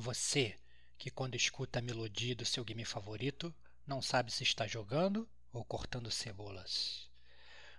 [0.00, 0.56] Você,
[0.96, 3.54] que quando escuta a melodia do seu game favorito,
[3.86, 7.06] não sabe se está jogando ou cortando cebolas.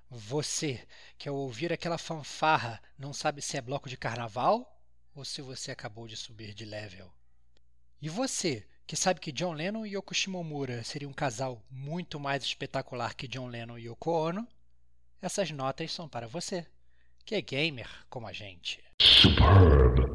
[0.08, 0.88] Você,
[1.18, 4.79] que ao ouvir aquela fanfarra não sabe se é bloco de carnaval
[5.15, 7.12] ou se você acabou de subir de level.
[7.99, 12.44] E você, que sabe que John Lennon e Yoko Shimomura seriam um casal muito mais
[12.44, 14.48] espetacular que John Lennon e Yoko Ono,
[15.20, 16.68] essas notas são para você,
[17.26, 18.80] que é gamer como a gente.
[19.02, 20.12] Superb.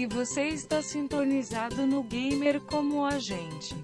[0.00, 3.74] Tune e você está sintonizado no Gamer como a gente.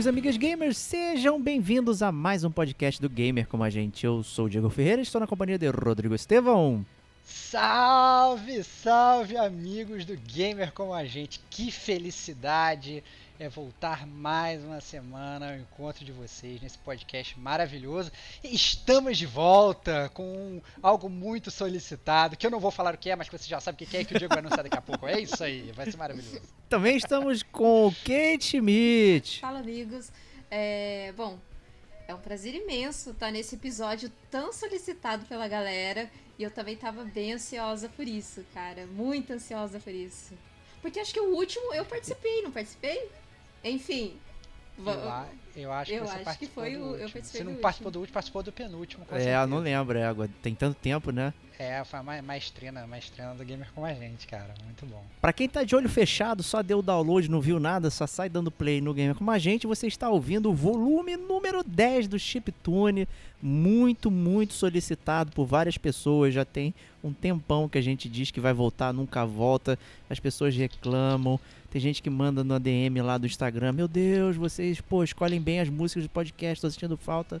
[0.00, 4.06] Amigos e amigas gamers, sejam bem-vindos a mais um podcast do Gamer como a gente.
[4.06, 6.86] Eu sou o Diego Ferreira e estou na companhia de Rodrigo Estevão.
[7.22, 11.38] Salve, salve, amigos do Gamer como a gente.
[11.50, 13.04] Que felicidade
[13.40, 18.12] é voltar mais uma semana ao encontro de vocês nesse podcast maravilhoso.
[18.44, 23.16] Estamos de volta com algo muito solicitado, que eu não vou falar o que é,
[23.16, 24.82] mas que você já sabe o que é, que o Diego vai anunciar daqui a
[24.82, 25.06] pouco.
[25.08, 26.42] É isso aí, vai ser maravilhoso.
[26.68, 29.40] Também estamos com o Kate Schmidt.
[29.40, 30.12] Fala, amigos.
[30.50, 31.38] É, bom,
[32.06, 36.10] é um prazer imenso estar nesse episódio tão solicitado pela galera.
[36.38, 38.86] E eu também estava bem ansiosa por isso, cara.
[38.86, 40.34] Muito ansiosa por isso.
[40.82, 43.08] Porque acho que o último eu participei, não participei?
[43.64, 44.16] Enfim.
[44.78, 46.96] Eu, eu acho que eu você acho que foi o.
[46.96, 49.06] Eu você não participou do último, participou do penúltimo.
[49.12, 51.34] é, eu não lembro, é, agora tem tanto tempo, né?
[51.62, 54.54] É, foi a maestrina, maestrina do gamer com a gente, cara.
[54.64, 55.04] Muito bom.
[55.20, 58.30] Pra quem tá de olho fechado, só deu o download, não viu nada, só sai
[58.30, 62.18] dando play no gamer com a gente, você está ouvindo o volume número 10 do
[62.18, 63.06] Chiptune.
[63.42, 66.32] Muito, muito solicitado por várias pessoas.
[66.32, 69.78] Já tem um tempão que a gente diz que vai voltar, nunca volta.
[70.08, 71.38] As pessoas reclamam.
[71.70, 75.60] Tem gente que manda no ADM lá do Instagram: Meu Deus, vocês, pô, escolhem bem
[75.60, 77.40] as músicas do podcast, tô sentindo falta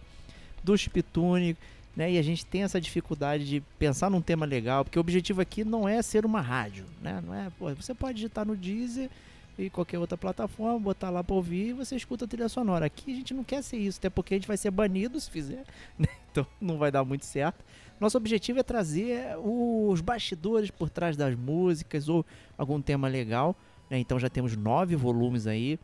[0.62, 1.56] do Chiptune.
[1.96, 2.12] Né?
[2.12, 5.64] E a gente tem essa dificuldade de pensar num tema legal, porque o objetivo aqui
[5.64, 7.22] não é ser uma rádio, né?
[7.26, 9.10] Não é, pô, você pode digitar no Deezer
[9.58, 12.86] e qualquer outra plataforma, botar lá para ouvir e você escuta a trilha sonora.
[12.86, 15.30] Aqui a gente não quer ser isso, até porque a gente vai ser banido se
[15.30, 15.64] fizer,
[15.98, 16.06] né?
[16.30, 17.64] então não vai dar muito certo.
[18.00, 22.24] Nosso objetivo é trazer os bastidores por trás das músicas ou
[22.56, 23.54] algum tema legal.
[23.90, 23.98] Né?
[23.98, 25.78] Então já temos nove volumes aí.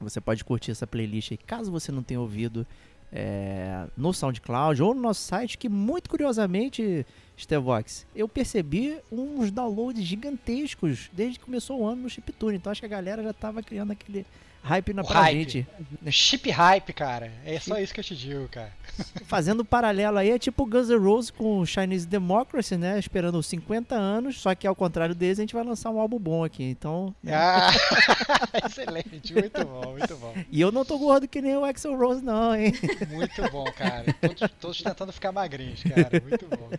[0.00, 2.66] Você pode curtir essa playlist aí, caso você não tenha ouvido
[3.12, 7.06] é, no SoundCloud ou no nosso site, que muito curiosamente,
[7.38, 12.56] Stevox, eu percebi uns downloads gigantescos desde que começou o ano no Chiptune.
[12.56, 14.24] Então acho que a galera já estava criando aquele
[14.62, 15.50] hype na pra hype.
[15.50, 15.66] gente.
[16.10, 17.32] Chip hype, cara.
[17.44, 18.72] É só isso que eu te digo, cara.
[19.26, 22.98] Fazendo um paralelo aí, é tipo Guns N' Roses com Chinese Democracy, né?
[22.98, 26.44] Esperando 50 anos, só que ao contrário deles, a gente vai lançar um álbum bom
[26.44, 27.14] aqui, então...
[27.22, 27.32] Né?
[27.34, 27.70] Ah,
[28.66, 30.34] excelente, muito bom, muito bom.
[30.50, 32.72] E eu não tô gordo que nem o Axel Rose não, hein?
[33.10, 34.04] Muito bom, cara.
[34.20, 36.22] Todos, todos tentando ficar magrinhos, cara.
[36.22, 36.70] Muito bom.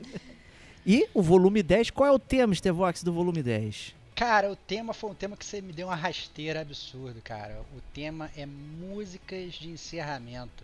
[0.86, 3.96] E o volume 10, qual é o tema, Stevox, do volume 10?
[4.16, 7.62] Cara, o tema foi um tema que você me deu uma rasteira absurdo, cara.
[7.76, 10.64] O tema é músicas de encerramento.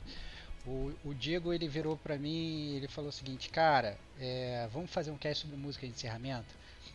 [0.67, 5.09] O, o Diego ele virou para mim ele falou o seguinte, cara, é, vamos fazer
[5.09, 6.53] um cast sobre música de encerramento?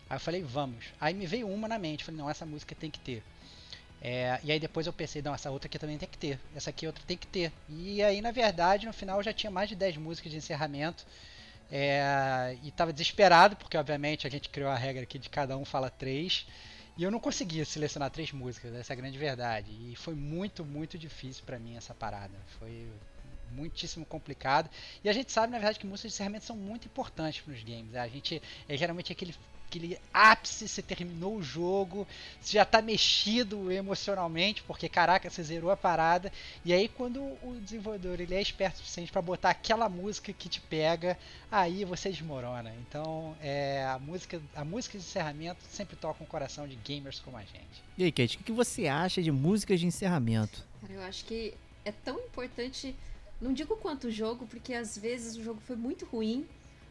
[0.09, 0.87] Aí eu falei, vamos.
[1.01, 3.23] Aí me veio uma na mente, falei, não, essa música tem que ter.
[4.01, 6.39] É, e aí depois eu pensei, não, essa outra aqui também tem que ter.
[6.55, 7.51] Essa aqui outra tem que ter.
[7.69, 11.05] E aí, na verdade, no final eu já tinha mais de 10 músicas de encerramento.
[11.71, 15.65] É, e estava desesperado, porque obviamente a gente criou a regra aqui de cada um
[15.65, 16.47] fala três.
[16.97, 19.71] E eu não conseguia selecionar três músicas, essa é a grande verdade.
[19.71, 22.35] E foi muito, muito difícil para mim essa parada.
[22.59, 22.89] Foi
[23.51, 24.71] muitíssimo complicado.
[25.03, 27.93] E a gente sabe, na verdade, que músicas de encerramento são muito importantes nos games.
[27.93, 28.01] Né?
[28.01, 29.35] A gente é geralmente aquele
[29.75, 32.07] aquele ápice, você terminou o jogo,
[32.41, 36.33] você já tá mexido emocionalmente, porque caraca, você zerou a parada.
[36.65, 40.49] E aí quando o desenvolvedor ele é esperto o suficiente para botar aquela música que
[40.49, 41.19] te pega,
[41.51, 42.73] aí você desmorona.
[42.89, 47.37] Então, é, a música, a música de encerramento sempre toca o coração de gamers como
[47.37, 47.83] a gente.
[47.99, 50.65] E aí, Kate, o que você acha de músicas de encerramento?
[50.81, 51.55] Cara, eu acho que
[51.85, 52.95] é tão importante,
[53.41, 56.47] não digo quanto o jogo, porque às vezes o jogo foi muito ruim,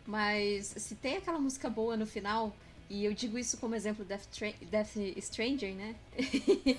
[0.06, 2.54] mas se tem aquela música boa no final,
[2.94, 5.95] e eu digo isso como exemplo Death, Tra Death Stranger, né?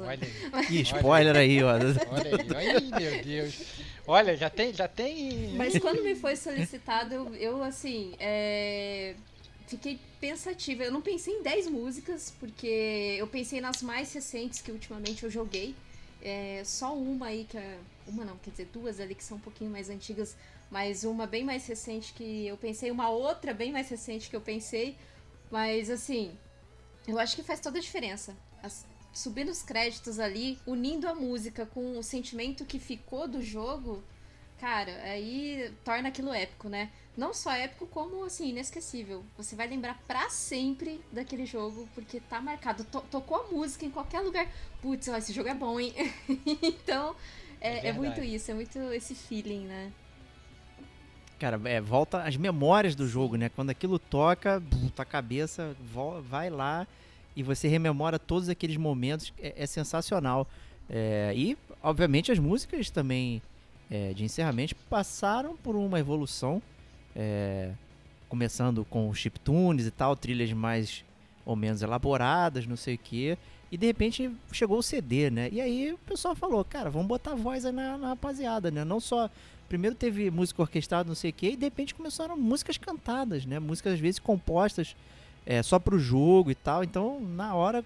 [0.00, 0.18] olha
[0.52, 0.64] aí.
[0.68, 1.74] Ih, spoiler aí, ó.
[1.74, 3.62] Olha aí, ai, meu Deus.
[4.04, 5.50] Olha, já tem, já tem.
[5.54, 9.14] Mas quando me foi solicitado, eu, eu assim, é...
[9.68, 10.82] fiquei pensativa.
[10.82, 15.30] Eu não pensei em 10 músicas, porque eu pensei nas mais recentes que ultimamente eu
[15.30, 15.72] joguei.
[16.20, 17.78] É, só uma aí que é.
[18.08, 20.34] Uma não, quer dizer, duas ali que são um pouquinho mais antigas,
[20.68, 24.40] mas uma bem mais recente que eu pensei, uma outra bem mais recente que eu
[24.40, 24.96] pensei.
[25.50, 26.36] Mas assim,
[27.06, 28.36] eu acho que faz toda a diferença.
[28.62, 34.02] As, subir os créditos ali, unindo a música com o sentimento que ficou do jogo,
[34.58, 36.90] cara, aí torna aquilo épico, né?
[37.16, 39.24] Não só épico, como assim, inesquecível.
[39.36, 42.84] Você vai lembrar para sempre daquele jogo, porque tá marcado.
[42.84, 44.48] To tocou a música em qualquer lugar.
[44.80, 45.92] Putz, esse jogo é bom, hein?
[46.62, 47.16] então,
[47.60, 49.92] é, é, é muito isso, é muito esse feeling, né?
[51.38, 53.48] Cara, é, volta as memórias do jogo, né?
[53.48, 54.62] Quando aquilo toca,
[54.94, 55.76] tua cabeça
[56.28, 56.86] vai lá
[57.36, 59.32] e você rememora todos aqueles momentos.
[59.40, 60.48] É, é sensacional.
[60.90, 63.40] É, e, obviamente, as músicas também
[63.90, 66.60] é, de encerramento passaram por uma evolução.
[67.14, 67.70] É,
[68.28, 71.04] começando com chiptunes e tal, trilhas mais
[71.46, 73.38] ou menos elaboradas, não sei o que.
[73.70, 75.48] E de repente chegou o CD, né?
[75.50, 78.84] E aí o pessoal falou, cara, vamos botar voz aí na, na rapaziada, né?
[78.84, 79.30] Não só
[79.68, 83.58] primeiro teve música orquestrada, não sei o quê, e de repente começaram músicas cantadas, né?
[83.58, 84.96] Músicas às vezes compostas
[85.44, 86.82] é, só pro jogo e tal.
[86.82, 87.84] Então, na hora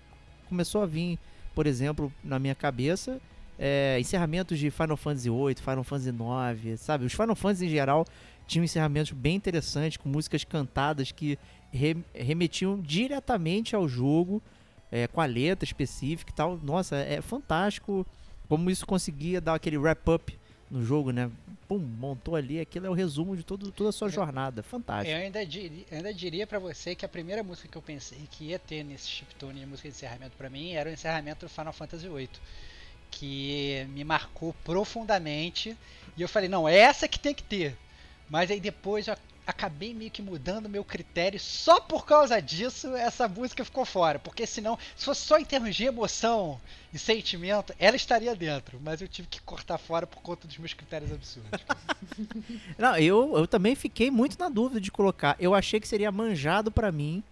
[0.49, 1.19] começou a vir,
[1.55, 3.21] por exemplo, na minha cabeça,
[3.59, 7.05] é, encerramentos de Final Fantasy VIII, Final Fantasy IX, sabe?
[7.05, 8.07] Os Final Fantasy em geral
[8.47, 11.39] tinham encerramentos bem interessantes, com músicas cantadas que
[11.73, 14.43] re remetiam diretamente ao jogo,
[14.91, 16.59] é, com a letra específica e tal.
[16.63, 18.07] Nossa, é fantástico
[18.49, 20.39] como isso conseguia dar aquele wrap-up
[20.73, 21.31] no jogo, né?
[21.69, 24.63] Pum, montou ali, aquilo é o resumo de todo, toda a sua jornada.
[24.63, 25.15] Fantástico.
[25.15, 28.47] Eu ainda diria, ainda diria para você que a primeira música que eu pensei que
[28.47, 31.73] ia ter nesse chiptune de música de encerramento para mim era o encerramento do Final
[31.75, 32.31] Fantasy VIII.
[33.11, 35.77] Que me marcou profundamente.
[36.17, 37.77] E eu falei, não, é essa que tem que ter.
[38.31, 39.17] Mas aí depois eu
[39.47, 44.19] acabei meio que mudando meu critério só por causa disso essa música ficou fora.
[44.19, 46.61] Porque senão se fosse só em termos de emoção
[46.93, 48.81] e sentimento ela estaria dentro.
[48.83, 51.51] Mas eu tive que cortar fora por conta dos meus critérios absurdos.
[52.79, 55.37] Não eu, eu também fiquei muito na dúvida de colocar.
[55.39, 57.23] Eu achei que seria manjado para mim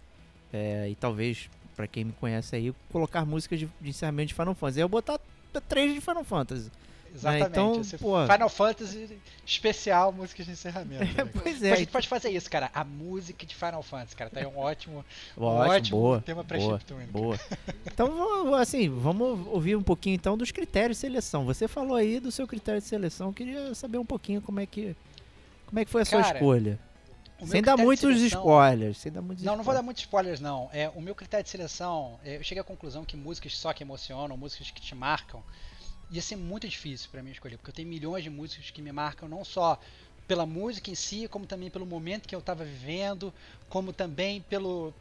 [0.51, 4.53] é, e talvez para quem me conhece aí colocar músicas de, de encerramento de Final
[4.53, 4.79] Fantasy.
[4.79, 5.19] Eu botar
[5.67, 6.69] três de Final Fantasy
[7.13, 7.43] Exatamente.
[7.43, 7.49] Né?
[7.49, 8.25] Então, pô...
[8.25, 11.03] Final Fantasy especial, música de encerramento.
[11.19, 11.73] É, pois é.
[11.73, 12.69] A gente pode fazer isso, cara.
[12.73, 14.29] A música de Final Fantasy, cara.
[14.29, 15.05] Tá aí um ótimo,
[15.37, 16.79] um ótimo, boa, tema pra boa,
[17.11, 17.39] boa.
[17.85, 21.45] Então, assim, vamos ouvir um pouquinho então dos critérios de seleção.
[21.45, 23.27] Você falou aí do seu critério de seleção.
[23.27, 24.95] Eu queria saber um pouquinho como é que,
[25.65, 26.79] como é que foi a sua cara, escolha.
[27.45, 28.39] Sem dar muitos seleção...
[28.39, 28.97] spoilers.
[28.97, 29.57] Sem dar muitos não, spoilers.
[29.57, 30.69] não vou dar muitos spoilers, não.
[30.71, 33.83] É, o meu critério de seleção, é, eu cheguei à conclusão que músicas só que
[33.83, 35.43] emocionam, músicas que te marcam,
[36.11, 38.91] ia ser muito difícil para mim escolher, porque eu tenho milhões de músicas que me
[38.91, 39.79] marcam não só
[40.27, 43.33] pela música em si, como também pelo momento que eu estava vivendo,
[43.69, 44.93] como também pelo,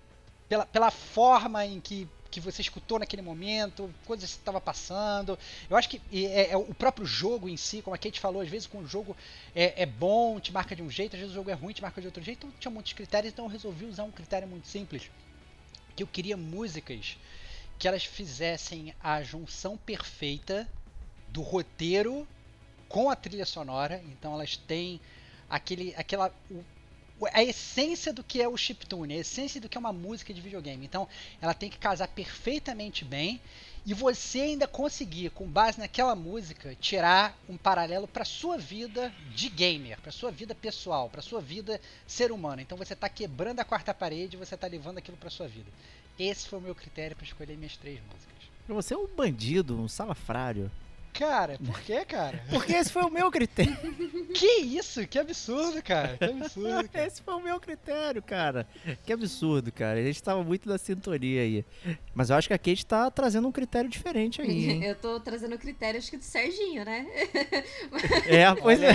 [0.48, 5.38] pela, pela forma em que, que você escutou naquele momento, coisas que estava passando.
[5.68, 8.48] Eu acho que é, é, o próprio jogo em si, como a Kate falou, às
[8.48, 9.16] vezes com o jogo
[9.54, 11.82] é, é bom, te marca de um jeito, às vezes o jogo é ruim, te
[11.82, 14.68] marca de outro jeito, então tinha muitos critérios, então eu resolvi usar um critério muito
[14.68, 15.10] simples,
[15.94, 17.16] que eu queria músicas
[17.78, 20.68] que elas fizessem a junção perfeita
[21.32, 22.26] do roteiro
[22.88, 24.02] com a trilha sonora.
[24.06, 25.00] Então elas têm
[25.48, 26.32] aquele, aquela
[27.20, 30.32] o, a essência do que é o chiptune, a essência do que é uma música
[30.32, 30.86] de videogame.
[30.86, 31.06] Então
[31.40, 33.40] ela tem que casar perfeitamente bem
[33.84, 39.48] e você ainda conseguir, com base naquela música, tirar um paralelo para sua vida de
[39.48, 42.60] gamer, para sua vida pessoal, para sua vida ser humano.
[42.60, 45.70] Então você está quebrando a quarta parede, você está levando aquilo para sua vida.
[46.18, 48.36] Esse foi o meu critério para escolher minhas três músicas.
[48.68, 50.70] Você é um bandido, um salafrário.
[51.12, 52.42] Cara, por que, cara?
[52.50, 53.76] Porque esse foi o meu critério.
[54.34, 55.06] Que isso?
[55.06, 56.16] Que absurdo, cara.
[56.16, 57.06] Que absurdo, cara.
[57.06, 58.66] Esse foi o meu critério, cara.
[59.04, 59.98] Que absurdo, cara.
[59.98, 61.64] A gente tava muito na sintonia aí.
[62.14, 64.84] Mas eu acho que a Kate tá trazendo um critério diferente aí, hein?
[64.84, 67.06] Eu tô trazendo o critério, acho que do Serginho, né?
[68.26, 68.94] É, pois é.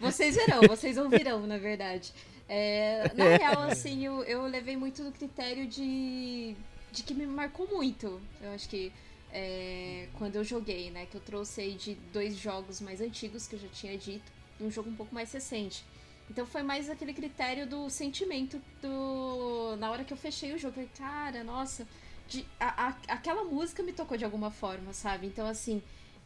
[0.00, 2.12] Vocês verão, vocês ouvirão, na verdade.
[2.48, 3.36] É, na É.
[3.38, 6.54] real, assim, eu, eu levei muito no critério de,
[6.92, 8.20] de que me marcou muito.
[8.40, 8.92] Eu acho que
[9.38, 11.04] é, quando eu joguei, né?
[11.06, 14.64] Que eu trouxe aí de dois jogos mais antigos, que eu já tinha dito, e
[14.64, 15.84] um jogo um pouco mais recente.
[16.30, 19.76] Então foi mais aquele critério do sentimento do.
[19.78, 21.86] Na hora que eu fechei o jogo, eu falei, cara, nossa,
[22.28, 25.26] de- a- a- aquela música me tocou de alguma forma, sabe?
[25.26, 25.82] Então, assim,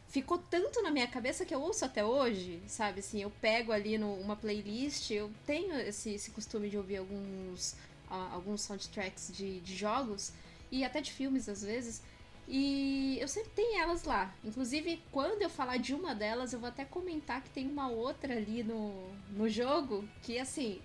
[0.07, 2.99] ficou tanto na minha cabeça que eu ouço até hoje, sabe?
[3.01, 7.75] Assim, eu pego ali numa playlist, eu tenho esse, esse costume de ouvir alguns,
[8.09, 10.31] ah, alguns soundtracks de, de jogos
[10.71, 12.01] e até de filmes às vezes.
[12.47, 14.33] E eu sempre tenho elas lá.
[14.43, 18.35] Inclusive, quando eu falar de uma delas, eu vou até comentar que tem uma outra
[18.35, 20.79] ali no, no jogo que, assim,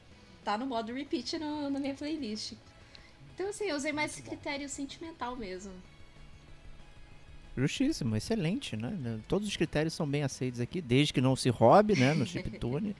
[0.44, 2.52] tá no modo repeat no, na minha playlist.
[3.34, 5.72] Então, assim, eu usei mais esse critério sentimental mesmo.
[7.56, 9.18] Justíssimo, excelente, né?
[9.26, 12.14] Todos os critérios são bem aceitos aqui, desde que não se roube, né?
[12.14, 12.94] No chiptune.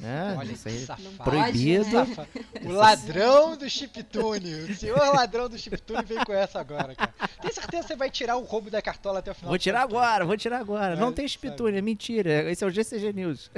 [0.00, 0.34] Né?
[0.36, 0.84] Olha Isso aí.
[0.84, 1.08] safado.
[1.22, 1.84] proibido.
[1.90, 2.26] Pode, né?
[2.64, 4.54] O ladrão do chiptune.
[4.54, 7.14] O senhor ladrão do chiptune veio com essa agora, cara.
[7.40, 9.82] Tem certeza que você vai tirar o roubo da cartola até o final Vou tirar
[9.82, 10.96] agora, vou tirar agora.
[10.96, 12.50] Não Mas, tem chiptune, é mentira.
[12.50, 13.50] Esse é o GCG News.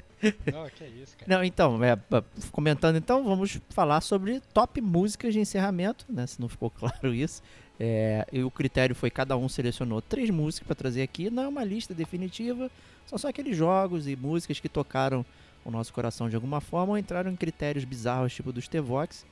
[0.53, 1.27] Não, que isso, cara.
[1.39, 6.27] Não, então, é, pa- comentando então, vamos falar sobre top músicas de encerramento, né?
[6.27, 7.43] Se não ficou claro isso.
[7.81, 11.29] É, e o critério foi cada um selecionou três músicas para trazer aqui.
[11.31, 12.71] Não é uma lista definitiva,
[13.07, 15.25] são só aqueles jogos e músicas que tocaram
[15.67, 19.27] o nosso coração de alguma forma ou entraram em critérios bizarros, tipo dos T-Vox.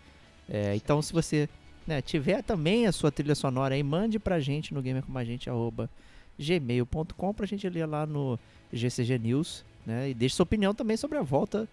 [0.48, 1.48] É, então, se você
[1.86, 7.68] né, tiver também a sua trilha sonora aí, mande pra gente no gamercomagente.gmail.com pra gente
[7.68, 8.36] ler lá no
[8.72, 10.10] GCG News, né?
[10.10, 11.68] E deixe sua opinião também sobre a volta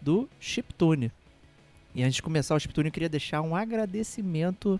[0.00, 1.10] do Chiptune.
[1.94, 4.78] E antes de começar o Chiptune, eu queria deixar um agradecimento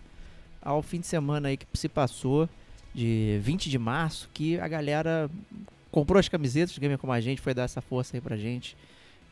[0.61, 2.47] ao fim de semana aí que se passou,
[2.95, 5.31] de 20 de março, que a galera
[5.91, 8.77] comprou as camisetas do Gamer Como a Gente, foi dar essa força aí pra gente.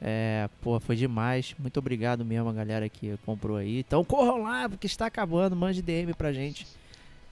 [0.00, 1.54] É, pô, foi demais.
[1.58, 3.80] Muito obrigado mesmo a galera que comprou aí.
[3.80, 5.54] Então corram lá, porque está acabando.
[5.54, 6.66] Mande DM pra gente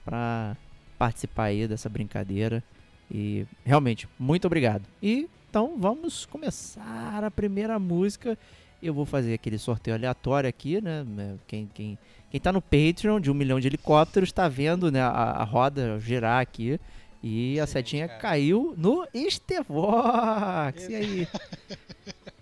[0.05, 0.55] pra
[0.97, 2.63] participar aí dessa brincadeira.
[3.11, 4.83] E realmente, muito obrigado.
[5.01, 8.37] E então vamos começar a primeira música.
[8.81, 11.05] Eu vou fazer aquele sorteio aleatório aqui, né?
[11.47, 11.97] Quem, quem,
[12.29, 15.99] quem tá no Patreon de um milhão de helicópteros tá vendo né, a, a roda
[15.99, 16.79] girar aqui.
[17.21, 20.87] E a setinha caiu no Estevox.
[20.87, 21.27] E aí?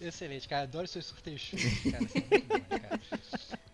[0.00, 0.62] Excelente, cara.
[0.62, 1.50] Adoro seus sorteios,
[1.90, 2.04] cara.
[2.48, 3.00] bons, cara.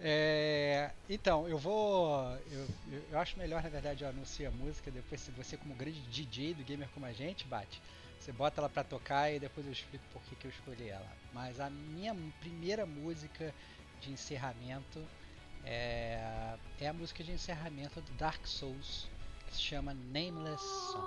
[0.01, 2.17] É, então, eu vou.
[2.51, 4.91] Eu, eu- eu acho melhor, na verdade, eu anuncio a música.
[4.91, 7.81] Depois, se você, como grande DJ do gamer como a gente, bate.
[8.19, 11.17] Você bota ela pra tocar e depois eu explico por que, que eu escolhi ela.
[11.33, 13.55] Mas a minha primeira música
[14.01, 15.07] de encerramento
[15.65, 19.07] é, é a música de encerramento do Dark Souls,
[19.47, 21.07] que se chama Nameless Song.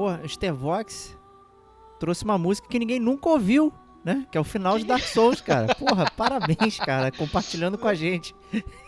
[0.00, 1.14] Pô, Estevox
[1.98, 3.70] trouxe uma música que ninguém nunca ouviu,
[4.02, 4.26] né?
[4.32, 5.66] Que é o final de Dark Souls, cara.
[5.76, 8.34] Porra, parabéns, cara, compartilhando com a gente.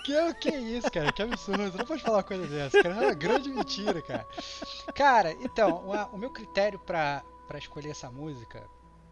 [0.06, 1.12] Que, que isso, cara?
[1.12, 1.64] Que absurdo.
[1.70, 2.94] Você não pode falar uma coisa dessa, cara.
[2.94, 4.26] É uma grande mentira, cara.
[4.94, 8.64] Cara, então, o- o meu critério pra, pra escolher essa música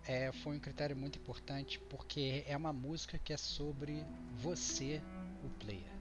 [0.08, 4.06] é, foi um critério muito importante porque é uma música que é sobre
[4.38, 5.02] você,
[5.44, 5.99] o player.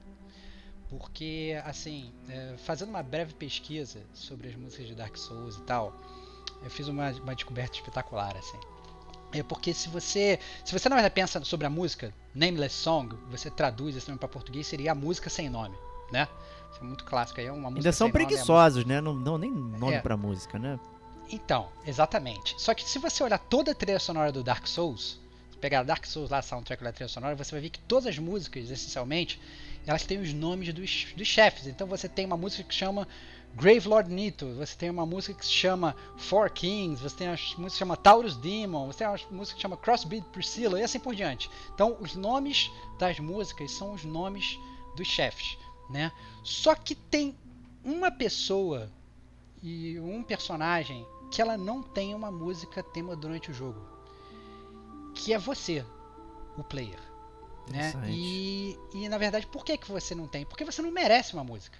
[0.89, 5.93] Porque, assim, é, fazendo uma breve pesquisa sobre as músicas de Dark Souls e tal,
[6.63, 8.58] eu fiz uma, uma descoberta espetacular, assim.
[9.31, 13.51] É porque se você, se você na verdade pensa sobre a música Nameless Song, você
[13.51, 15.77] traduz esse nome para português, seria a música sem nome,
[16.12, 16.27] né?
[16.72, 19.00] Isso é muito clássico aí, é uma música Ainda são sem nome, é preguiçosos, né?
[19.00, 20.01] Não dão nem nome É.
[20.01, 20.79] pra música, né?
[21.31, 22.55] então, exatamente.
[22.60, 25.19] Só que se você olhar toda a trilha sonora do Dark Souls,
[25.62, 28.72] pegar Dark Souls lá, soundtrack da trilha sonora, você vai ver que todas as músicas,
[28.72, 29.39] essencialmente,
[29.89, 31.65] elas têm os nomes dos, dos chefes.
[31.65, 33.08] Então você tem uma música que chama
[33.55, 37.69] Gravelord Nito, você tem uma música que se chama Four Kings, você tem uma música
[37.72, 41.15] que chama Taurus Demon, você tem uma música que chama Crossbeat Priscilla e assim por
[41.15, 41.50] diante.
[41.74, 42.69] Então, os nomes
[43.00, 44.60] das músicas são os nomes
[44.96, 45.58] dos chefes,
[45.89, 46.12] né?
[46.43, 47.36] Só que tem
[47.84, 48.91] uma pessoa
[49.63, 53.81] e um personagem que ela não tem uma música tema durante o jogo,
[55.15, 55.84] que é você,
[56.55, 57.08] o player,
[57.69, 57.93] né?
[58.07, 60.45] E, e na verdade, por que que você não tem?
[60.45, 61.77] Porque você não merece uma música.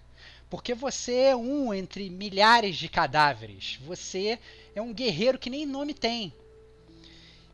[0.50, 3.79] Porque você é um entre milhares de cadáveres.
[3.86, 4.39] Você
[4.75, 6.34] é um guerreiro que nem nome tem.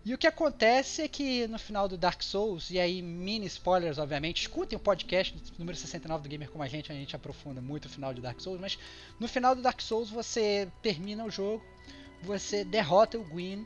[0.06, 3.98] E o que acontece é que no final do Dark Souls, e aí mini spoilers,
[3.98, 7.86] obviamente, escutem o podcast número 69 do Gamer Como a Gente, a gente aprofunda muito
[7.86, 8.78] o final de Dark Souls, mas
[9.20, 11.66] no final do Dark Souls você termina o jogo,
[12.22, 13.66] você derrota o Gwyn,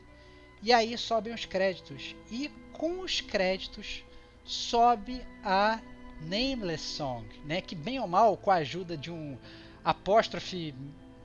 [0.62, 2.16] e aí sobem os créditos.
[2.30, 4.02] E com os créditos
[4.50, 5.78] sobe a
[6.22, 7.60] Nameless Song, né?
[7.60, 9.38] Que bem ou mal, com a ajuda de um
[9.84, 10.74] apóstrofe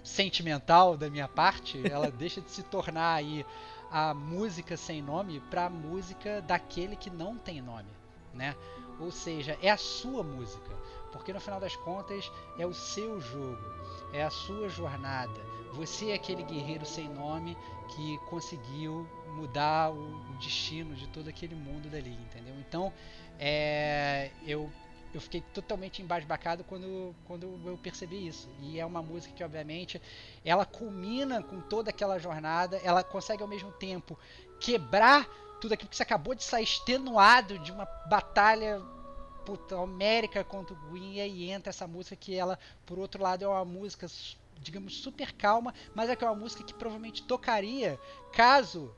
[0.03, 3.43] sentimental da minha parte, ela deixa de se tornar aí
[3.89, 7.89] a música sem nome para a música daquele que não tem nome,
[8.31, 8.55] né?
[8.99, 10.71] Ou seja, é a sua música,
[11.11, 13.63] porque no final das contas é o seu jogo,
[14.13, 15.54] é a sua jornada.
[15.75, 17.57] Você é aquele guerreiro sem nome
[17.89, 22.55] que conseguiu mudar o destino de todo aquele mundo dali, entendeu?
[22.59, 22.93] Então,
[23.37, 24.71] é, eu
[25.13, 28.49] eu fiquei totalmente embasbacado quando, quando eu percebi isso.
[28.61, 30.01] E é uma música que, obviamente,
[30.43, 34.19] ela culmina com toda aquela jornada, ela consegue ao mesmo tempo
[34.59, 35.25] quebrar
[35.61, 38.81] tudo aquilo que você acabou de sair extenuado de uma batalha
[39.45, 43.45] puta, homérica contra o Gwyn, e aí entra essa música que ela, por outro lado,
[43.45, 44.07] é uma música,
[44.59, 47.99] digamos, super calma, mas é que é uma música que provavelmente tocaria
[48.31, 48.95] caso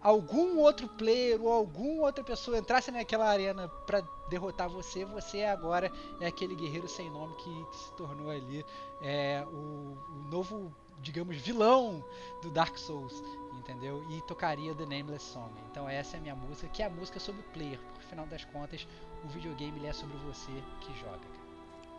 [0.00, 5.90] algum outro player ou alguma outra pessoa entrasse naquela arena para derrotar você, você agora
[6.20, 8.64] é aquele guerreiro sem nome que, se tornou ali
[9.02, 12.04] é, o, o, novo, digamos, vilão
[12.42, 13.22] do Dark Souls,
[13.58, 14.04] entendeu?
[14.10, 15.52] E tocaria The Nameless Song.
[15.70, 18.08] Então essa é a minha música, que é a música sobre o player, porque no
[18.08, 18.86] final das contas
[19.24, 21.37] o videogame é sobre você que joga.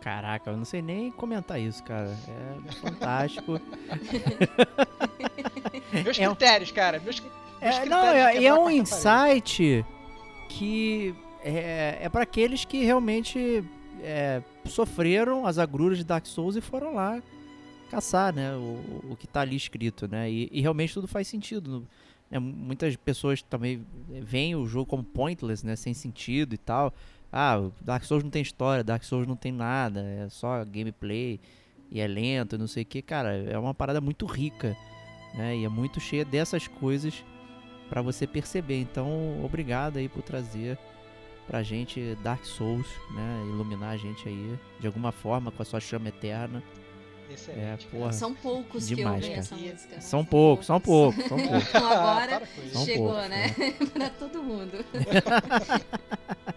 [0.00, 2.16] Caraca, eu não sei nem comentar isso, cara.
[2.68, 3.52] É fantástico.
[5.92, 6.98] meus é critérios, cara.
[7.00, 9.84] Meus, meus é, não, é, é um insight
[10.48, 13.62] que é, é para aqueles que realmente
[14.02, 17.22] é, sofreram as agruras de Dark Souls e foram lá
[17.90, 21.86] caçar, né, o, o que tá ali escrito, né, e, e realmente tudo faz sentido.
[22.30, 26.94] Né, muitas pessoas também veem o jogo como pointless, né, sem sentido e tal.
[27.32, 31.40] Ah, Dark Souls não tem história, Dark Souls não tem nada, é só gameplay
[31.90, 34.76] e é lento, não sei o que, cara, é uma parada muito rica,
[35.34, 37.24] né, e é muito cheia dessas coisas
[37.88, 38.80] para você perceber.
[38.80, 40.78] Então, obrigado aí por trazer
[41.46, 43.42] pra gente Dark Souls, né?
[43.48, 46.62] Iluminar a gente aí de alguma forma com a sua chama eterna.
[47.28, 47.86] Excelente.
[47.86, 49.94] É, porra, são poucos demais, que ouvem essa música.
[49.96, 50.00] Né?
[50.00, 51.68] São, poucos, são poucos, são poucos.
[51.68, 53.54] Então agora são chegou, poucos, né?
[53.92, 54.84] pra todo mundo.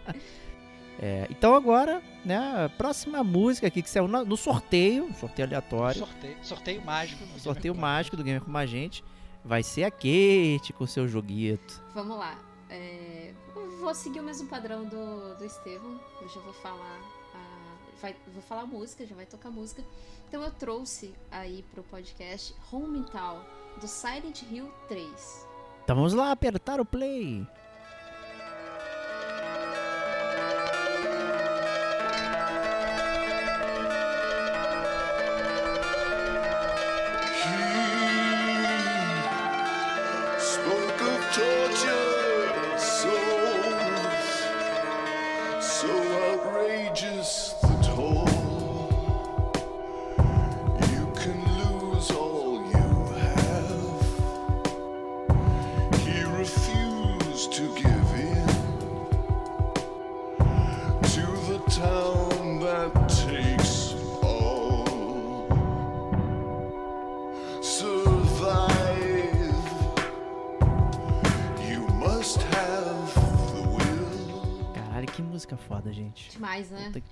[1.05, 5.99] é, então agora, né, a próxima música aqui que saiu no, no sorteio, sorteio aleatório.
[5.99, 7.39] Sorteio, sorteio mágico.
[7.39, 9.03] Sorteio mágico do Gamer com a gente.
[9.43, 11.83] Vai ser a Kate com seu joguito.
[11.93, 12.39] Vamos lá.
[12.69, 13.33] É,
[13.81, 15.99] vou seguir o mesmo padrão do, do Estevam.
[16.21, 17.01] Eu já vou falar.
[17.35, 19.83] A, vai, vou falar música, já vai tocar música.
[20.29, 23.41] Então eu trouxe aí pro podcast Home Town,
[23.81, 25.47] do Silent Hill 3.
[25.83, 27.45] Então vamos lá, apertar o play.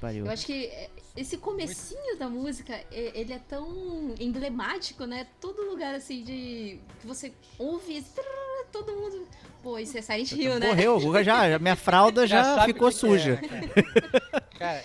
[0.01, 0.25] Pariu.
[0.25, 5.27] Eu acho que é, esse comecinho da música, ele é tão emblemático, né?
[5.39, 6.79] Todo lugar assim de.
[6.99, 8.03] que você ouve.
[8.71, 9.27] Todo mundo.
[9.61, 10.67] Pô, isso é Silent Hill, né?
[10.67, 13.39] Morreu, já, minha fralda já, já ficou suja.
[13.43, 13.81] É,
[14.57, 14.81] cara.
[14.81, 14.83] cara,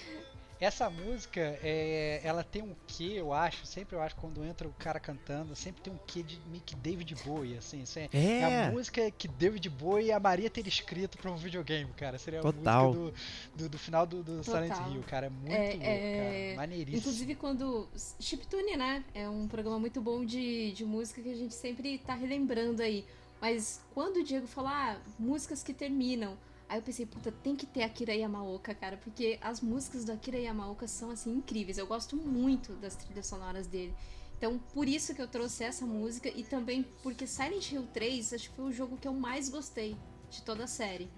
[0.58, 4.72] Essa música, é, ela tem um quê, eu acho, sempre eu acho, quando entra o
[4.72, 7.84] cara cantando, sempre tem um quê de meio que David Bowie, assim.
[7.96, 8.40] É, É.
[8.40, 12.18] é a música que David Bowie e a Maria ter escrito pra um videogame, cara.
[12.18, 12.92] Seria a Total.
[12.94, 13.16] música
[13.54, 14.72] do, do, do final do, do Silent.
[14.90, 15.26] Hill, cara.
[15.26, 16.56] É muito É, louco, é, cara.
[16.56, 16.98] Maneiríssimo.
[17.00, 17.88] Inclusive quando.
[18.18, 19.04] Chiptune, né?
[19.14, 23.04] É um programa muito bom de, de música que a gente sempre tá relembrando aí.
[23.40, 26.36] Mas quando o Diego falou, ah, músicas que terminam.
[26.68, 30.38] Aí eu pensei, puta, tem que ter Akira Yamaoka, cara, porque as músicas do Akira
[30.38, 31.78] Yamaoka são, assim, incríveis.
[31.78, 33.94] Eu gosto muito das trilhas sonoras dele.
[34.36, 38.50] Então, por isso que eu trouxe essa música e também porque Silent Hill 3, acho
[38.50, 39.96] que foi o jogo que eu mais gostei
[40.30, 41.08] de toda a série.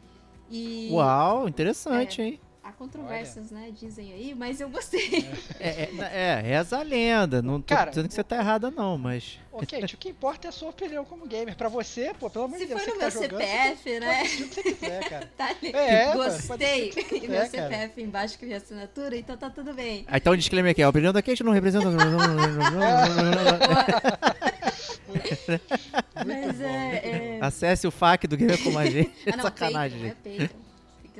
[0.50, 2.40] E Uau, interessante, hein?
[2.79, 5.29] Controvérsias, né, dizem aí, mas eu gostei.
[5.59, 7.43] É, é, é, reza a lenda.
[7.43, 9.38] Não tô Cara, dizendo que você tá errada, não, mas.
[9.51, 11.57] Ô, Kate, o que importa é a sua opinião como gamer.
[11.57, 13.41] Pra você, pô, pelo amor de Se Deus, for você no que meu tá jogando,
[13.41, 14.19] CPF, né?
[14.19, 15.29] pode que quiser, cara.
[15.37, 15.73] Tá ali.
[15.75, 16.91] É, Gostei.
[16.91, 17.47] que E meu cara.
[17.49, 20.05] CPF embaixo com minha assinatura, então tá tudo bem.
[20.07, 21.91] Ah, então o disclaimer aqui, a opinião da Kate não representa.
[21.91, 21.99] Muito
[26.27, 26.64] Mas bom.
[26.64, 26.97] é.
[27.05, 27.38] é...
[27.41, 29.11] Acesse o FAQ do Gamer Como a gente.
[29.27, 30.53] É Ah, não, sacanagem, Patreon, gente.
[30.64, 30.67] É.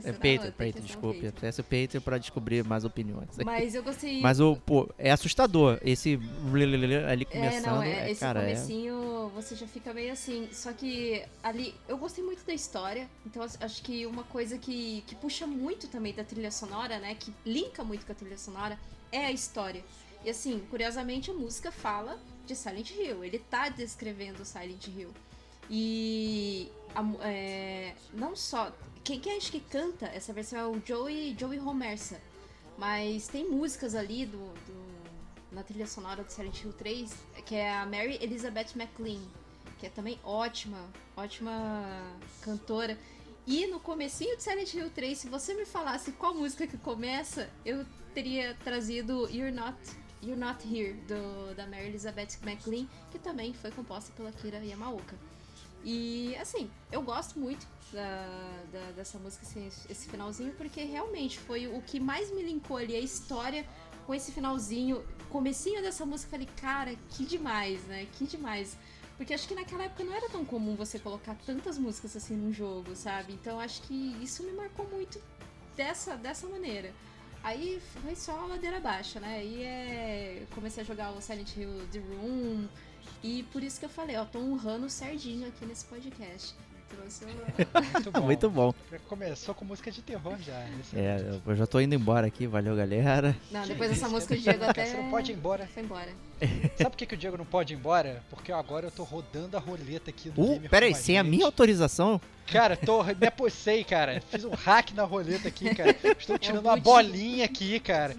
[0.06, 1.20] É Patreon, Patreon, assinar o desculpe.
[1.20, 1.32] Patreon.
[1.37, 3.28] Acesse o Patreon pra descobrir mais opiniões.
[3.44, 4.20] Mas eu gostei.
[4.22, 5.78] Mas o, pô, é assustador.
[5.82, 6.18] Esse
[7.08, 7.66] ali É, começando.
[7.66, 8.54] não, é, é, esse cara, é.
[8.54, 10.48] comecinho você já fica meio assim.
[10.52, 13.08] Só que ali, eu gostei muito da história.
[13.24, 17.14] Então acho que uma coisa que, que puxa muito também da trilha sonora, né?
[17.14, 18.78] Que linka muito com a trilha sonora,
[19.12, 19.84] é a história.
[20.24, 23.24] E assim, curiosamente a música fala de Silent Hill.
[23.24, 25.11] Ele tá descrevendo Silent Hill.
[25.70, 28.72] E a é, não só.
[29.04, 32.20] Quem, quem acho que canta essa versão é o Joey, Joey Romersa.
[32.76, 34.88] Mas tem músicas ali do, do-
[35.50, 37.12] na trilha sonora do Silent Hill 3,
[37.44, 39.20] que é a Mary Elizabeth McLean,
[39.78, 40.78] que é também ótima,
[41.16, 41.52] ótima
[42.42, 42.96] cantora.
[43.46, 47.48] E no comecinho de Silent Hill 3, se você me falasse qual música que começa,
[47.64, 49.76] eu teria trazido You're Not,
[50.22, 55.16] You're Not Here, do, da Mary Elizabeth McLean, que também foi composta pela Kira Yamaoka.
[55.84, 58.28] E assim, eu gosto muito da,
[58.72, 62.94] da- dessa música, esse, esse finalzinho, porque realmente foi o que mais me linkou ali,
[62.96, 63.64] a história
[64.06, 65.04] com esse finalzinho.
[65.30, 68.06] Comecinho dessa música, falei, cara, que demais, né?
[68.14, 68.76] Que demais.
[69.16, 72.52] Porque acho que naquela época não era tão comum você colocar tantas músicas assim num
[72.52, 73.32] jogo, sabe?
[73.32, 75.20] Então acho que isso me marcou muito
[75.76, 76.92] dessa, dessa maneira.
[77.42, 79.38] Aí foi só a ladeira abaixo, né?
[79.38, 80.46] Aí é...
[80.54, 82.68] comecei a jogar o Silent Hill The Room.
[83.22, 86.54] E por isso que eu falei, ó, tô honrando o Sardinho aqui nesse podcast.
[86.88, 87.28] Trouxe o...
[87.92, 88.20] Muito bom.
[88.22, 88.74] Muito bom.
[89.09, 90.66] Começou com música de terror já.
[90.81, 92.46] Esse É, eu já tô indo embora aqui.
[92.46, 93.37] Valeu, galera.
[93.50, 94.38] Não, depois dessa música o.
[94.38, 94.87] Diego até...
[94.87, 95.66] Você não pode ir embora.
[95.66, 96.09] Foi embora.
[96.78, 98.22] Sabe por que, que o Diego não pode ir embora?
[98.31, 101.18] Porque agora eu tô rodando a roleta aqui do Uh, Gamer pera aí, com sem
[101.18, 102.18] a minha autorização?
[102.46, 104.22] Cara, tô, me apossei, cara.
[104.31, 105.94] Fiz um hack na roleta aqui, cara.
[106.18, 106.85] Estou tirando uma Budi.
[106.85, 108.16] bolinha aqui, cara.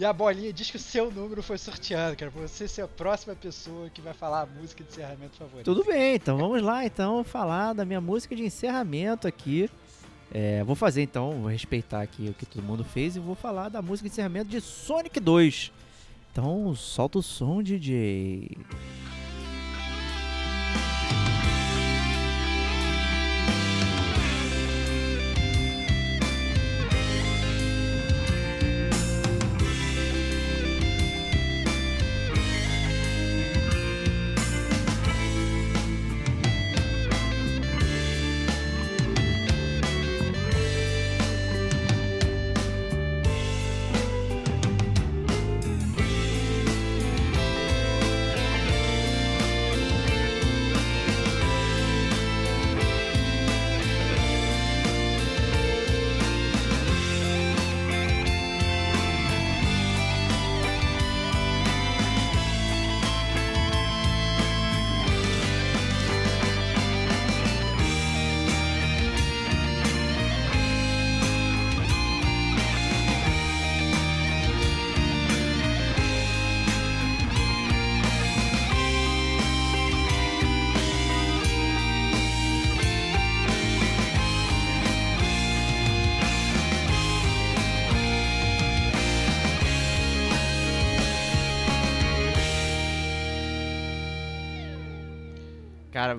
[0.00, 2.30] E a bolinha diz que o seu número foi sorteado, cara.
[2.30, 5.62] Você ser a próxima pessoa que vai falar a música de encerramento favorita.
[5.62, 9.68] Tudo bem, então vamos lá então falar da minha música de encerramento aqui.
[10.32, 13.68] É, vou fazer então, vou respeitar aqui o que todo mundo fez e vou falar
[13.68, 15.70] da música de encerramento de Sonic 2.
[16.32, 18.56] Então solta o som, DJ.
[18.56, 19.19] Cara,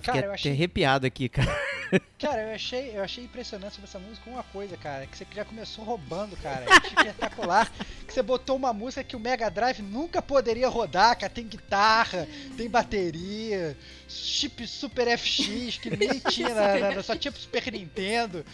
[0.01, 1.49] fiquei Cara, eu achei- arrepiado aqui, cara.
[2.17, 5.43] Cara, eu achei, eu achei impressionante sobre essa música uma coisa, cara, que você já
[5.43, 6.63] começou roubando, cara.
[6.65, 7.69] É espetacular.
[8.11, 11.31] Que você botou uma música que o Mega Drive nunca poderia rodar, cara.
[11.31, 13.75] Tem guitarra, tem bateria,
[14.07, 18.45] chip Super FX, que nem tinha, na, na, só tinha pro Super Nintendo.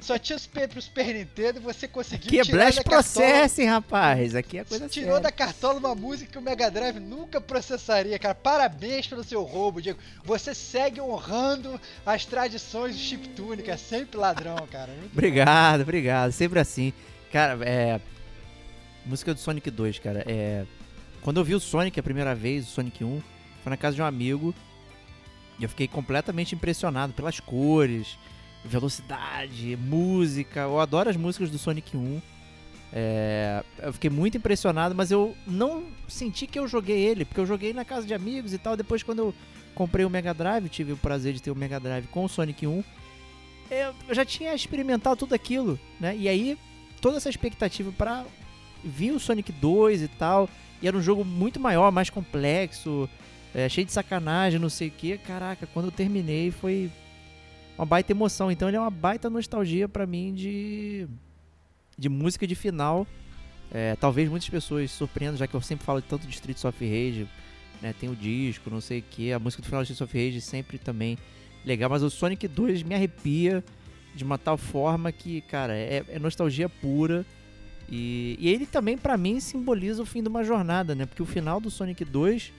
[0.00, 3.64] Só tinha super, pro Super Nintendo e você conseguiu Que tirar Blast da cartola- Processing,
[3.66, 4.34] rapaz.
[4.34, 5.22] Aqui é coisa Tirou séria.
[5.22, 8.34] da cartola uma música que o Mega Drive nunca processaria, cara.
[8.34, 9.98] Parabéns pelo seu roubo, Diego.
[10.24, 14.92] Você segue honrando as tradições do chiptune, que é sempre ladrão, cara.
[14.92, 16.30] Muito Obrigado, obrigado.
[16.32, 16.92] Sempre assim.
[17.32, 18.00] Cara, é.
[19.08, 20.22] Música do Sonic 2, cara.
[20.26, 20.66] É.
[21.22, 23.22] Quando eu vi o Sonic a primeira vez, o Sonic 1,
[23.62, 24.54] foi na casa de um amigo.
[25.58, 28.18] E eu fiquei completamente impressionado pelas cores,
[28.64, 30.60] velocidade, música.
[30.60, 32.20] Eu adoro as músicas do Sonic 1.
[32.92, 37.46] É, eu fiquei muito impressionado, mas eu não senti que eu joguei ele, porque eu
[37.46, 38.76] joguei na casa de amigos e tal.
[38.76, 39.34] Depois, quando eu
[39.74, 42.66] comprei o Mega Drive, tive o prazer de ter o Mega Drive com o Sonic
[42.66, 42.84] 1,
[43.70, 46.16] eu já tinha experimentado tudo aquilo, né?
[46.16, 46.58] E aí,
[47.00, 48.24] toda essa expectativa pra
[48.84, 50.48] vir o Sonic 2 e tal,
[50.80, 53.08] e era um jogo muito maior, mais complexo,
[53.54, 55.18] é, cheio de sacanagem, não sei o que.
[55.18, 56.90] Caraca, quando eu terminei foi
[57.76, 58.50] uma baita emoção.
[58.50, 61.06] Então ele é uma baita nostalgia pra mim de,
[61.96, 63.06] de música de final.
[63.70, 67.28] É, talvez muitas pessoas surpreendam, já que eu sempre falo tanto de Streets of Rage,
[67.82, 67.94] né?
[67.98, 69.32] Tem o disco, não sei o que.
[69.32, 71.18] A música do final de Streets of Rage sempre também
[71.64, 73.62] legal, mas o Sonic 2 me arrepia
[74.14, 77.24] de uma tal forma que, cara, é, é nostalgia pura.
[77.88, 81.06] E, e ele também, pra mim, simboliza o fim de uma jornada, né?
[81.06, 82.52] Porque o final do Sonic 2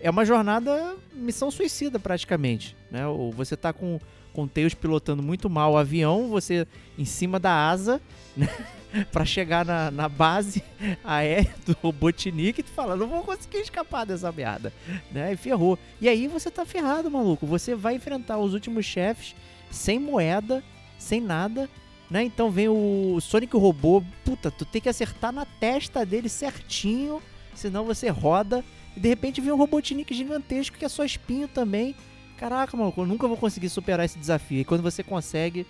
[0.00, 3.06] é uma jornada missão suicida, praticamente, né?
[3.06, 3.98] Ou você tá com,
[4.32, 8.00] com o Tails pilotando muito mal o avião, você em cima da asa,
[8.36, 8.48] né?
[9.12, 10.62] pra chegar na, na base
[11.04, 14.72] aérea do Robotnik e tu fala, não vou conseguir escapar dessa merda,
[15.10, 15.32] né?
[15.32, 15.78] E ferrou.
[16.00, 17.46] E aí você tá ferrado, maluco.
[17.46, 19.34] Você vai enfrentar os últimos chefes
[19.70, 20.62] sem moeda,
[20.98, 21.68] sem nada,
[22.10, 22.22] né?
[22.22, 27.22] Então vem o Sonic Robô, puta, tu tem que acertar na testa dele certinho,
[27.54, 28.64] senão você roda.
[28.96, 31.94] E de repente vem um Robotnik gigantesco que é só espinho também.
[32.36, 34.60] Caraca, maluco, eu nunca vou conseguir superar esse desafio.
[34.60, 35.66] E quando você consegue,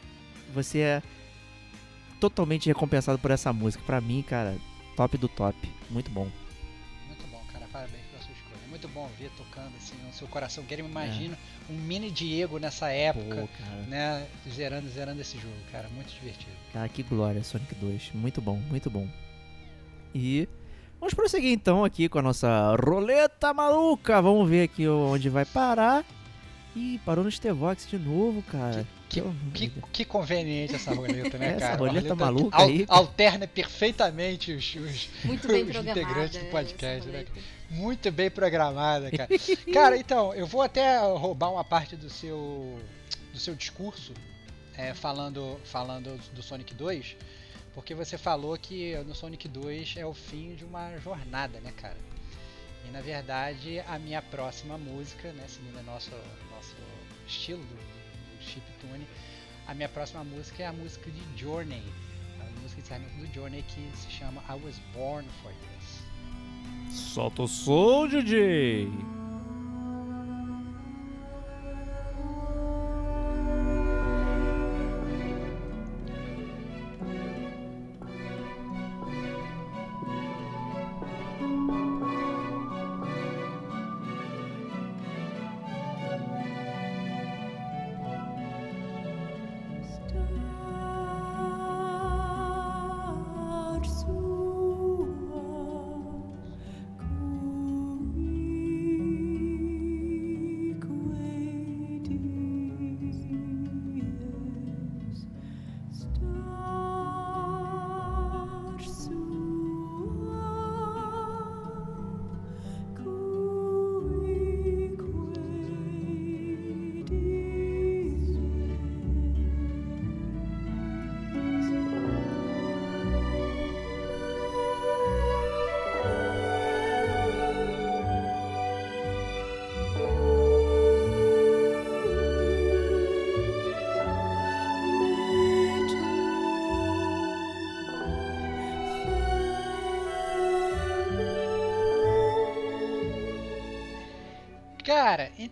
[0.54, 1.02] você é
[2.20, 3.82] totalmente recompensado por essa música.
[3.84, 4.56] Pra mim, cara,
[4.96, 5.56] top do top.
[5.90, 6.28] Muito bom.
[7.06, 7.66] Muito bom, cara.
[7.72, 8.60] Parabéns pela sua escolha.
[8.64, 10.64] É muito bom ver tocando assim no seu coração.
[10.64, 11.36] Quero me imagino
[11.70, 14.26] um mini Diego nessa época, Pô, né?
[14.48, 15.88] Zerando, zerando esse jogo, cara.
[15.88, 16.52] Muito divertido.
[16.72, 18.12] Cara, que glória, Sonic 2.
[18.14, 19.08] Muito bom, muito bom.
[20.14, 20.48] E
[20.98, 24.20] vamos prosseguir então aqui com a nossa roleta maluca.
[24.22, 26.04] Vamos ver aqui onde vai parar.
[26.78, 28.86] Ih, parou no Stevox de novo, cara.
[29.08, 29.20] Que,
[29.52, 31.76] Que que, que conveniente essa roleta, né, Essa cara?
[31.78, 32.84] roleta Uma maluca al- aí.
[32.88, 37.24] Alterna perfeitamente os, os- Muito bem Os integrantes do essa podcast, né,
[37.70, 39.28] muito bem programada, cara.
[39.72, 42.78] cara, então, eu vou até roubar uma parte do seu
[43.32, 44.12] do seu discurso
[44.76, 47.16] é, falando falando do Sonic 2,
[47.74, 51.96] porque você falou que no Sonic 2 é o fim de uma jornada, né, cara?
[52.88, 56.10] E na verdade, a minha próxima música, né, seguindo o nosso
[56.50, 56.74] nosso
[57.26, 59.06] estilo do, do chiptune,
[59.66, 61.82] a minha próxima música é a música de Journey,
[62.40, 66.96] a música de encerramento do Journey que se chama I Was Born for This.
[66.96, 68.88] Solta o som, DJ!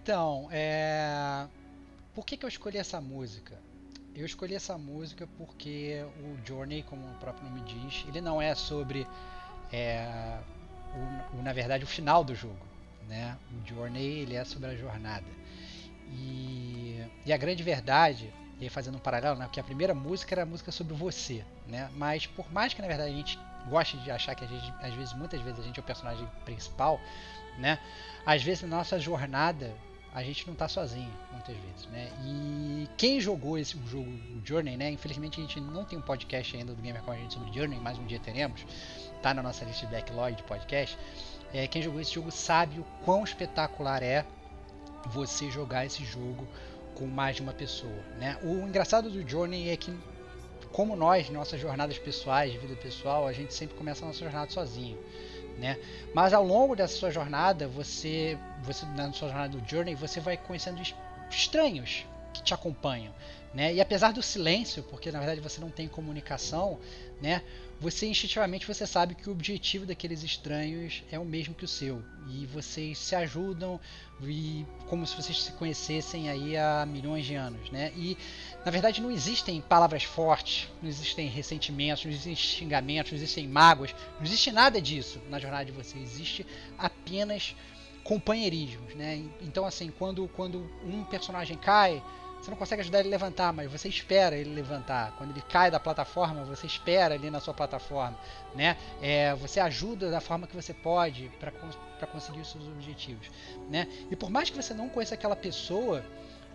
[0.06, 1.46] Então, é...
[2.14, 3.60] por que, que eu escolhi essa música?
[4.14, 8.54] Eu escolhi essa música porque o Journey, como o próprio nome diz, ele não é
[8.54, 9.06] sobre,
[9.72, 10.40] é,
[10.94, 12.66] o, o- na verdade, o final do jogo.
[13.08, 13.36] Né?
[13.52, 15.26] O Journey ele é sobre a jornada.
[16.08, 20.34] E, e a grande verdade, e aí fazendo um paralelo, né, que a primeira música
[20.34, 21.90] era a música sobre você, né?
[21.94, 23.38] Mas por mais que na verdade a gente
[23.68, 26.26] goste de achar que a gente, às vezes, muitas vezes a gente é o personagem
[26.44, 27.00] principal,
[27.58, 27.78] né?
[28.24, 29.74] Às vezes na nossa jornada
[30.16, 32.08] a gente não está sozinho, muitas vezes, né?
[32.24, 34.90] E quem jogou esse jogo, o Journey, né?
[34.90, 37.78] Infelizmente a gente não tem um podcast ainda do Gamer com a gente sobre Journey,
[37.78, 38.64] mas um dia teremos,
[39.20, 40.96] tá na nossa lista de backlog de podcast.
[41.52, 44.24] É, quem jogou esse jogo sabe o quão espetacular é
[45.04, 46.48] você jogar esse jogo
[46.94, 48.38] com mais de uma pessoa, né?
[48.42, 49.94] O engraçado do Journey é que
[50.72, 54.50] como nós, nossas jornadas pessoais, de vida pessoal, a gente sempre começa a nossa jornada
[54.50, 54.98] sozinho
[55.58, 55.78] né?
[56.14, 60.36] Mas ao longo dessa sua jornada, você, você na sua jornada do journey, você vai
[60.36, 60.80] conhecendo
[61.30, 63.12] estranhos que te acompanham,
[63.54, 63.74] né?
[63.74, 66.78] E apesar do silêncio, porque na verdade você não tem comunicação,
[67.20, 67.42] né?
[67.78, 72.02] Você instintivamente você sabe que o objetivo daqueles estranhos é o mesmo que o seu
[72.26, 73.78] e vocês se ajudam
[74.22, 77.92] e como se vocês se conhecessem aí há milhões de anos, né?
[77.94, 78.16] E
[78.64, 83.94] na verdade não existem palavras fortes, não existem ressentimentos, não existem xingamentos, não existem mágoas,
[84.16, 86.02] não existe nada disso na jornada de vocês.
[86.02, 86.46] Existe
[86.78, 87.54] apenas
[88.02, 89.22] companheirismos, né?
[89.42, 92.02] Então assim, quando quando um personagem cai
[92.46, 95.12] você não consegue ajudar ele a levantar, mas você espera ele levantar.
[95.18, 98.16] Quando ele cai da plataforma, você espera ali na sua plataforma,
[98.54, 98.76] né?
[99.02, 103.28] É, você ajuda da forma que você pode para conseguir os seus objetivos,
[103.68, 103.88] né?
[104.12, 106.04] E por mais que você não conheça aquela pessoa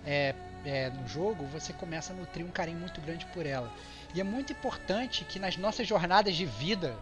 [0.05, 3.69] é, é, no jogo, você começa a nutrir um carinho muito grande por ela.
[4.15, 6.95] E é muito importante que nas nossas jornadas de vida,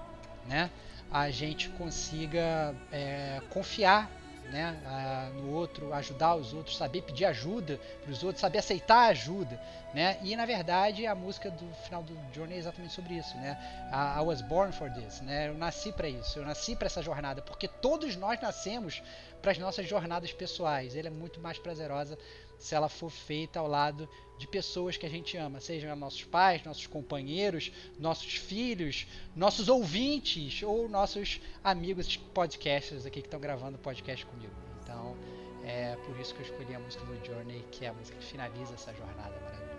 [0.47, 0.67] né?
[1.11, 4.09] A gente consiga é, confiar
[4.49, 9.59] né, no outro, ajudar os outros, saber pedir ajuda para os outros, saber aceitar ajuda,
[9.93, 10.17] né?
[10.21, 13.57] E na verdade a música do final do Journey é exatamente sobre isso, né?
[13.91, 15.49] I, was born for this, né?
[15.49, 19.01] Eu nasci para isso, eu nasci para essa jornada, porque todos nós nascemos
[19.41, 20.95] para as nossas jornadas pessoais.
[20.95, 22.17] Ela é muito mais prazerosa
[22.59, 26.63] se ela for feita ao lado de pessoas que a gente ama, sejam nossos pais,
[26.63, 34.25] nossos companheiros, nossos filhos, nossos ouvintes ou nossos amigos podcasters aqui que estão gravando podcast
[34.25, 34.53] comigo.
[34.83, 35.17] Então,
[35.63, 38.25] é por isso que eu escolhi a música do Journey, que é a música que
[38.25, 39.78] finaliza essa jornada maravilhosa.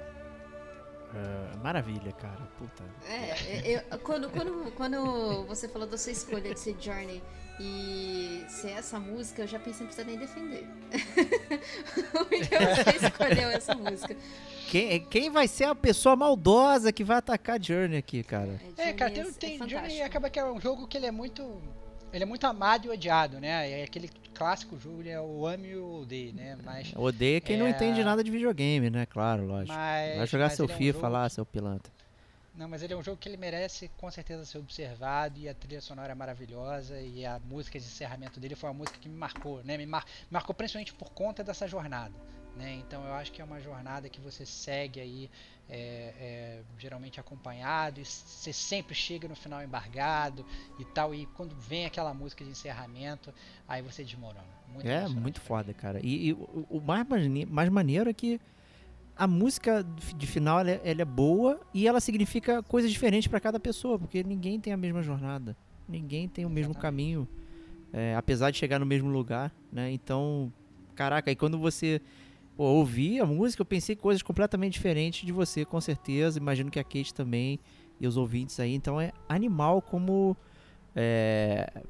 [1.11, 2.39] Uh, maravilha, cara.
[2.57, 2.85] Puta.
[3.09, 7.21] É, é, eu, quando, quando, quando você falou da sua escolha de ser Journey
[7.59, 10.67] e ser essa música, eu já pensei, não precisa nem defender.
[12.13, 14.17] Porque você escolheu essa música.
[14.69, 18.61] Quem, quem vai ser a pessoa maldosa que vai atacar Journey aqui, cara?
[18.79, 21.11] É, é cara, tem, tem é Journey acaba que é um jogo que ele é
[21.11, 21.61] muito
[22.13, 23.81] ele é muito amado e odiado, né?
[23.81, 26.57] É aquele clássico jogo, é o ame e o odeio, né?
[26.65, 27.59] Mas, Odeia quem é...
[27.59, 29.05] não entende nada de videogame, né?
[29.05, 29.77] Claro, lógico.
[29.77, 31.93] Mas, Vai jogar seu FIFA é um lá, seu pilantra.
[32.55, 35.53] Não, mas ele é um jogo que ele merece com certeza ser observado e a
[35.55, 39.17] trilha sonora é maravilhosa e a música de encerramento dele foi uma música que me
[39.17, 39.77] marcou, né?
[39.77, 40.07] Me, mar...
[40.07, 42.15] me marcou principalmente por conta dessa jornada,
[42.61, 42.75] né?
[42.87, 45.31] Então eu acho que é uma jornada que você segue aí
[45.69, 50.45] é, é, geralmente acompanhado, e você sempre chega no final embargado
[50.79, 53.33] e tal, e quando vem aquela música de encerramento,
[53.69, 54.45] aí você desmorona.
[54.73, 56.01] Muito é, muito foda, cara.
[56.03, 57.07] E, e o, o, mais,
[57.49, 58.41] mais maneiro é que
[59.17, 59.85] a música
[60.17, 63.99] de final ela é, ela é boa e ela significa coisas diferentes para cada pessoa,
[63.99, 65.57] porque ninguém tem a mesma jornada,
[65.89, 66.69] ninguém tem o Exatamente.
[66.69, 67.29] mesmo caminho,
[67.93, 69.91] é, apesar de chegar no mesmo lugar, né?
[69.93, 70.53] Então,
[70.97, 72.01] caraca, e quando você
[72.61, 76.39] pô, ouvi a música, eu pensei coisas completamente diferentes de você, com certeza.
[76.39, 77.59] Imagino que a Kate também
[77.99, 78.75] e os ouvintes aí.
[78.75, 80.37] Então é animal como.
[80.95, 81.83] É...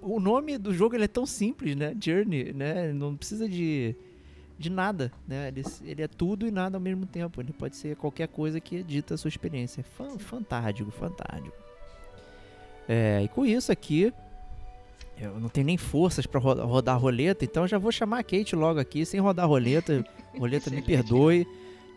[0.00, 1.94] O nome do jogo ele é tão simples, né?
[2.02, 2.94] Journey, né?
[2.94, 3.94] Não precisa de,
[4.58, 5.48] de nada, né?
[5.48, 7.38] Ele, ele é tudo e nada ao mesmo tempo.
[7.38, 9.84] Ele pode ser qualquer coisa que dita a sua experiência.
[10.18, 11.54] Fantástico, fantástico.
[12.88, 14.14] É, e com isso aqui,
[15.20, 18.56] eu não tenho nem forças para rodar a roleta, então já vou chamar a Kate
[18.56, 20.04] logo aqui, sem rodar a roleta.
[20.38, 21.44] Roleta me perdoe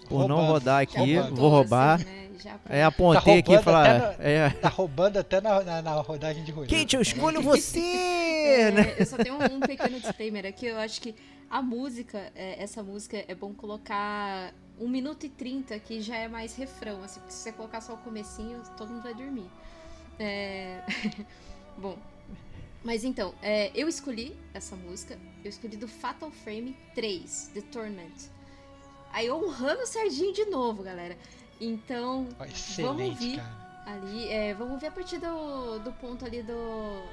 [0.10, 1.96] por roubando, não rodar aqui, vou roubar.
[1.96, 2.24] Assim, né?
[2.68, 4.16] É, apontei tá aqui e falar.
[4.20, 4.50] é.
[4.50, 6.76] Tá roubando até na, na, na, rodagem de roleta.
[6.76, 7.80] Kate, eu escolho você!
[7.80, 8.96] É, né?
[8.98, 10.66] Eu só tenho um, um, pequeno disclaimer aqui.
[10.66, 11.16] Eu acho que
[11.50, 16.28] a música, é, essa música, é bom colocar 1 minuto e 30, que já é
[16.28, 17.04] mais refrão.
[17.04, 19.50] Assim, porque se você colocar só o comecinho, todo mundo vai dormir.
[20.20, 20.82] É...
[21.78, 21.98] bom,
[22.84, 28.30] mas então, é, eu escolhi essa música, eu escolhi do Fatal Frame 3, The Torment.
[29.12, 31.18] Aí honrando o Serginho de novo, galera.
[31.62, 32.28] Então,
[32.78, 33.40] vamos ver
[33.86, 36.54] ali, é, vamos ver a partir do, do ponto ali do,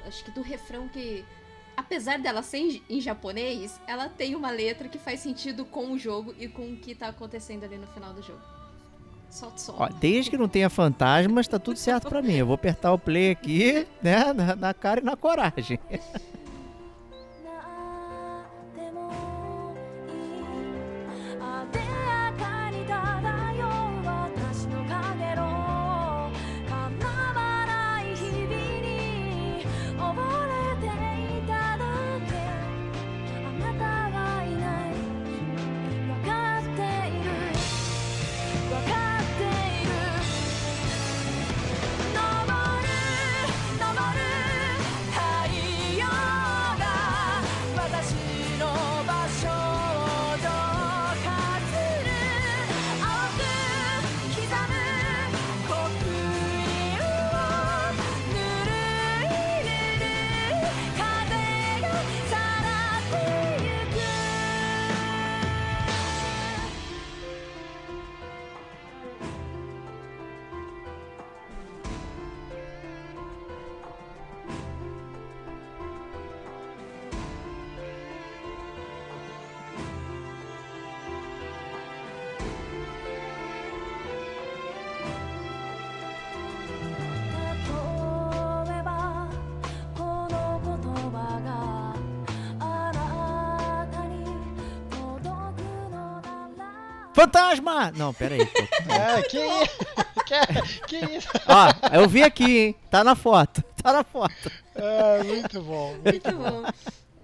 [0.05, 1.23] acho que do refrão que,
[1.75, 5.97] apesar dela ser em, em japonês, ela tem uma letra que faz sentido com o
[5.97, 8.60] jogo e com o que tá acontecendo ali no final do jogo.
[9.31, 9.75] Solta som.
[9.77, 12.33] Ó, desde que não tenha fantasmas, tá tudo certo pra mim.
[12.33, 14.33] Eu vou apertar o play aqui, né?
[14.33, 15.79] Na, na cara e na coragem.
[97.85, 97.97] Fantasma!
[98.05, 98.45] Não, pera aí.
[98.45, 98.61] pô.
[98.93, 99.77] É, que isso?
[100.31, 101.27] Que, que isso?
[101.45, 102.75] Ó, eu vi aqui, hein?
[102.89, 103.63] Tá na foto.
[103.81, 104.51] Tá na foto.
[104.75, 106.63] É, muito bom, muito Muito bom.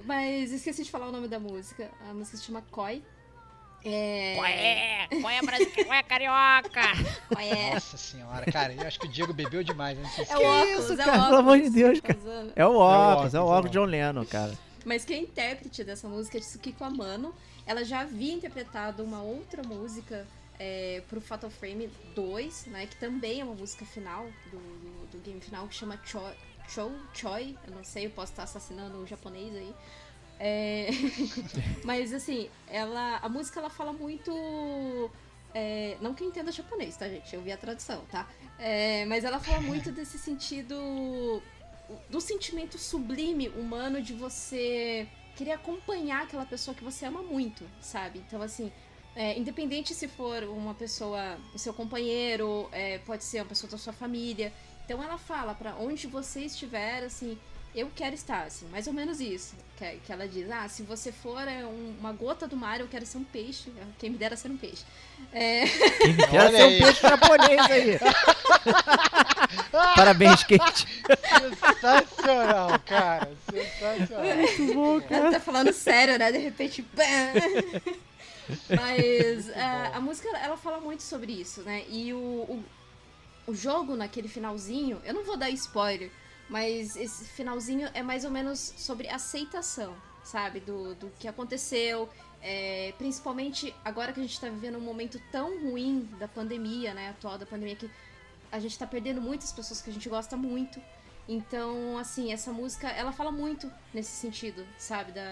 [0.03, 1.89] Mas esqueci de falar o nome da música.
[2.09, 3.03] A música se chama Koi.
[3.85, 4.33] É...
[4.35, 5.07] Qual é?
[5.21, 5.71] Qual é, Brasil?
[5.85, 6.81] Qual é, carioca?
[7.33, 7.73] Koi é...
[7.75, 10.09] Nossa senhora, cara, eu acho que o Diego bebeu demais, né?
[10.15, 11.21] Se- É o óculos, isso, é cara?
[11.21, 11.73] o Pelo amor de óculos.
[11.75, 12.19] Deus, Tá cara.
[12.19, 12.53] usando.
[12.55, 13.73] É o óculos, é o óculos, óculos é.
[13.79, 14.53] John Lennon, cara.
[14.83, 17.33] Mas quem é intérprete dessa música é Tsukiko Amano.
[17.65, 20.25] Ela já havia interpretado uma outra música
[20.59, 22.87] é, pro Fatal Frame 2, né?
[22.87, 26.33] Que também é uma música final do, do, do game final, que chama Choi,
[26.67, 27.55] Chou Choi.
[27.67, 29.73] Eu não sei, eu posso estar assassinando o japonês aí.
[30.39, 30.89] É,
[31.83, 33.17] Mas assim, ela.
[33.17, 34.31] A música ela fala muito.
[35.53, 37.33] é, não que eu entenda japonês, tá, gente?
[37.33, 38.27] Eu vi a tradução, tá?
[38.59, 41.41] É, mas ela fala muito desse sentido.
[42.09, 48.19] Do sentimento sublime humano de você querer acompanhar aquela pessoa que você ama muito, sabe?
[48.27, 48.71] Então, assim,
[49.17, 53.77] é, independente se for uma pessoa, o seu companheiro, é, pode ser uma pessoa da
[53.77, 54.53] sua família.
[54.85, 57.37] Então, ela fala pra onde você estiver, assim,
[57.75, 59.55] eu quero estar, assim, mais ou menos isso.
[59.77, 62.87] Que, que ela diz, ah, se você for é, um- uma gota do mar, eu
[62.87, 63.71] quero ser um peixe.
[63.99, 64.83] Quem me dera ser um peixe.
[65.33, 67.99] É, Quem me dera ser um peixe japonês aí.
[69.95, 70.87] Parabéns, Kate.
[71.39, 73.29] Sensacional, cara.
[73.51, 74.35] Sensacional.
[74.37, 76.31] Muito bom, Ela tá falando sério, né?
[76.31, 76.81] De repente.
[76.93, 77.93] bam!
[78.69, 81.85] Mas é, a música ela fala muito sobre isso, né?
[81.89, 82.65] E o, o,
[83.47, 86.11] o jogo naquele finalzinho, eu não vou dar spoiler,
[86.49, 90.59] mas esse finalzinho é mais ou menos sobre aceitação, sabe?
[90.59, 92.09] Do, do que aconteceu.
[92.41, 97.09] é, principalmente agora que a gente tá vivendo um momento tão ruim da pandemia, né?
[97.09, 97.89] Atual da pandemia, que
[98.51, 100.81] a gente tá perdendo muitas pessoas que a gente gosta muito.
[101.27, 105.23] Então, assim, essa música, ela fala muito nesse sentido, sabe, da,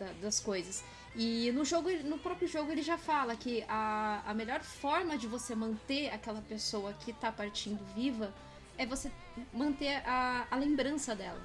[0.00, 0.82] da- das coisas.
[1.16, 5.26] E no jogo, no próprio jogo, ele já fala que a, a melhor forma de
[5.26, 8.32] você manter aquela pessoa que tá partindo viva
[8.76, 9.10] é você
[9.52, 11.40] manter a, a lembrança dela,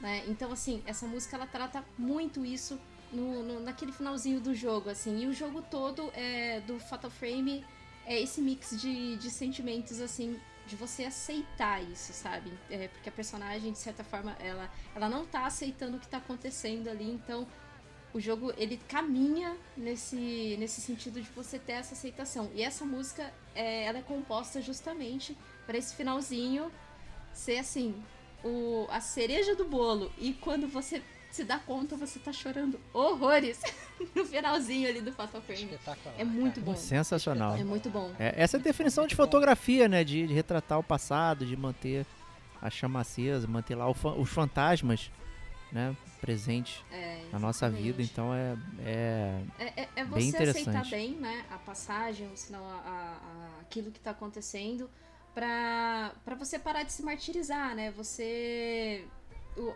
[0.00, 0.24] né?
[0.26, 2.80] Então, assim, essa música, ela trata muito isso
[3.12, 5.22] no, no- naquele finalzinho do jogo, assim.
[5.22, 7.62] E o jogo todo é, do Fatal Frame
[8.06, 12.50] é esse mix de, de sentimentos, assim, de você aceitar isso, sabe?
[12.70, 16.16] É, porque a personagem, de certa forma, ela, ela não tá aceitando o que tá
[16.18, 17.46] acontecendo ali, então
[18.12, 22.50] o jogo ele caminha nesse, nesse sentido de você ter essa aceitação.
[22.54, 25.36] E essa música, é, ela é composta justamente
[25.66, 26.70] para esse finalzinho
[27.32, 27.94] ser assim,
[28.44, 30.10] o, a cereja do bolo.
[30.18, 33.60] E quando você se dá conta, você tá chorando horrores
[34.16, 35.62] no finalzinho ali do Fatal Frame.
[35.62, 36.14] Espetacular.
[36.18, 36.66] É muito cara.
[36.72, 36.76] bom.
[36.76, 37.56] Sensacional.
[37.56, 38.12] É muito bom.
[38.18, 40.02] É, essa é a definição de fotografia, né?
[40.02, 42.04] De, de retratar o passado, de manter
[42.60, 45.10] a chama acesa, manter lá fa- os fantasmas,
[45.72, 45.96] né?
[46.20, 48.02] Presentes É, na nossa vida.
[48.02, 50.90] Então é, é É, é, é Bem você aceitar interessante.
[50.90, 53.20] bem, né, a passagem, ou senão a, a-
[53.56, 54.90] a- aquilo que tá acontecendo,
[55.34, 57.90] pra, pra você parar de se martirizar, né?
[57.92, 59.06] Você.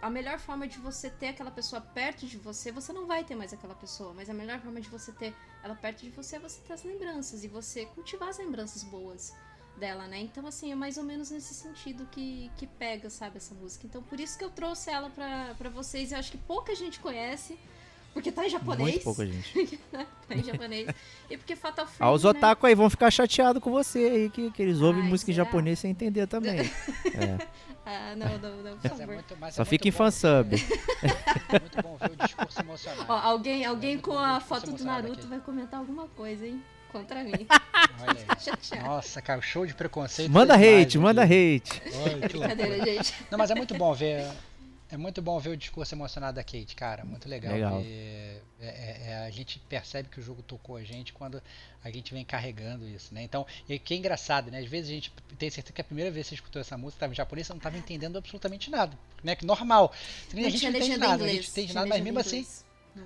[0.03, 3.35] a melhor forma de você ter aquela pessoa perto de você, você não vai ter
[3.35, 6.39] mais aquela pessoa, mas a melhor forma de você ter ela perto de você é
[6.39, 9.35] você ter as lembranças e você cultivar as lembranças boas
[9.77, 10.21] dela, né?
[10.21, 13.87] Então, assim, é mais ou menos nesse sentido que, que pega, sabe, essa música.
[13.87, 16.13] Então, por isso que eu trouxe ela pra, pra vocês.
[16.13, 17.59] Eu acho que pouca gente conhece,
[18.13, 18.91] porque tá em japonês.
[18.91, 19.77] muito pouca gente.
[19.91, 20.89] tá em japonês.
[21.29, 22.31] E porque Fatal Frame, Ah, os né?
[22.31, 25.35] otaku aí vão ficar chateados com você aí, que, que eles ouvem Ai, música em
[25.35, 25.45] será?
[25.45, 26.61] japonês sem entender também.
[27.15, 27.47] É,
[27.87, 29.15] Ah, não, não, não, por Mas é favor.
[29.15, 30.57] muito, mas Só é fica em muito fansub.
[30.57, 30.81] ver-
[31.51, 33.05] É muito bom ver o discurso emocional.
[33.09, 35.27] Ó, alguém, É alguém muito com a foto do Naruto daqui.
[35.27, 36.63] vai comentar alguma coisa, hein?
[36.95, 37.33] Contra mim.
[38.01, 38.41] Olha aí.
[38.41, 38.85] Chateado.
[38.87, 40.31] Nossa, cara, o show de preconceito.
[40.31, 41.57] Manda demais hate, manda aqui.
[41.57, 41.83] hate.
[41.97, 42.55] Olha, que loucura.
[42.55, 43.15] Brincadeira, gente.
[43.31, 44.25] Não, mas é muito bom ver.
[44.91, 47.05] É muito bom ver o discurso emocionado da Kate, cara.
[47.05, 47.53] Muito legal.
[47.53, 47.81] Legal.
[47.81, 51.43] é- é- é, a gente percebe que o jogo tocou a gente quando
[51.83, 53.23] a gente vem carregando isso, né?
[53.25, 54.61] Então, e que é engraçado, né?
[54.61, 56.99] Às vezes a gente tem certeza que a primeira vez que você escutou essa música
[56.99, 59.35] estava em japonês, você não estava entendendo absolutamente nada, né?
[59.35, 59.91] Que normal.
[60.33, 62.47] a gente não entende nada, a gente entende nada, mas mesmo assim.
[62.95, 63.05] Não-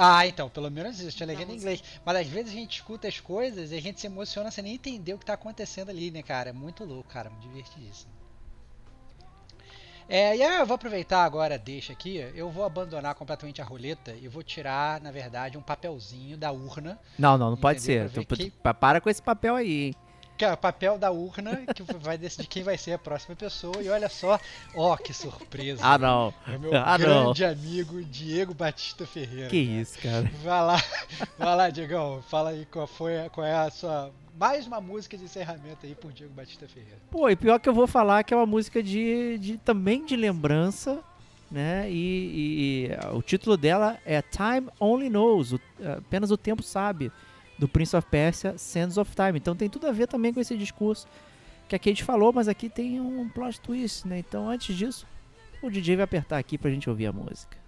[0.00, 1.82] Ah, então, pelo menos isso, tinha legenda em inglês.
[2.04, 4.74] Mas às vezes a gente escuta as coisas e a gente se emociona sem nem
[4.74, 6.50] entender o que tá acontecendo ali, né, cara?
[6.50, 8.12] É muito louco, cara, muito divertidíssimo.
[10.08, 14.12] É, e aí eu vou aproveitar agora, deixa aqui, eu vou abandonar completamente a roleta
[14.12, 18.08] e vou tirar, na verdade, um papelzinho da urna, Não, não, não pode ser.
[18.62, 19.94] Pa- Para com esse papel aí, hein?
[20.38, 23.82] Que é o papel da urna que vai decidir quem vai ser a próxima pessoa.
[23.82, 24.38] E olha só,
[24.74, 25.80] ó, que surpresa.
[25.84, 26.32] Ah, não.
[26.46, 27.24] É meu Ah, não.
[27.24, 29.48] grande amigo Diego Batista Ferreira.
[29.50, 29.80] Que cara.
[29.80, 30.30] isso, cara.
[30.44, 30.82] Vai lá,
[31.38, 32.22] vai lá, Diegão.
[32.28, 36.12] Fala aí qual foi, qual é a sua mais uma música de encerramento aí por
[36.12, 36.98] Diego Batista Ferreira.
[37.10, 40.14] Pô, e pior que eu vou falar que é uma música de, de também de
[40.14, 41.00] lembrança,
[41.50, 41.90] né?
[41.90, 45.60] E, e- e o título dela é Time Only Knows, o-
[45.96, 47.10] apenas o tempo sabe.
[47.58, 49.38] Do Prince of Persia Sands of Time.
[49.38, 51.06] Então tem tudo a ver também com esse discurso
[51.68, 54.18] que a Kate falou, mas aqui tem um plot twist, né?
[54.18, 55.06] Então antes disso,
[55.62, 57.58] o DJ vai apertar aqui pra gente ouvir a música.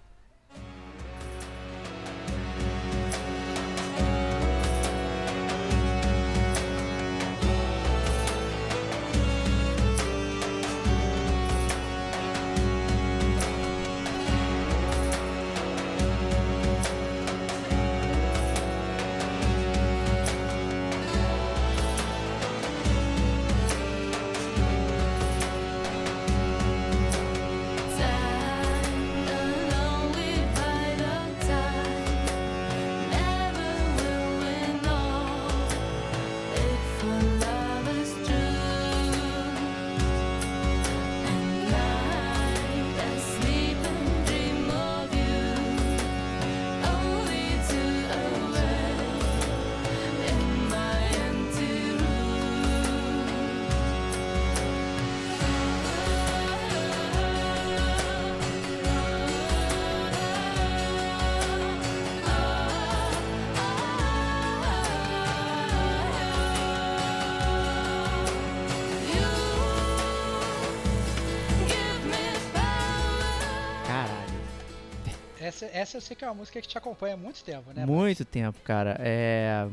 [75.91, 77.85] Essa, eu sei que é uma música que te acompanha há muito tempo, né?
[77.85, 78.95] Muito tempo, cara.
[78.99, 79.67] É.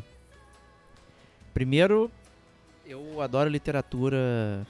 [1.55, 2.11] Primeiro,
[2.85, 4.67] eu adoro literatura.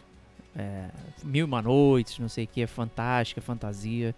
[0.55, 0.91] É...
[1.25, 4.15] Mil e uma noites, não sei o que, é fantástica, fantasia.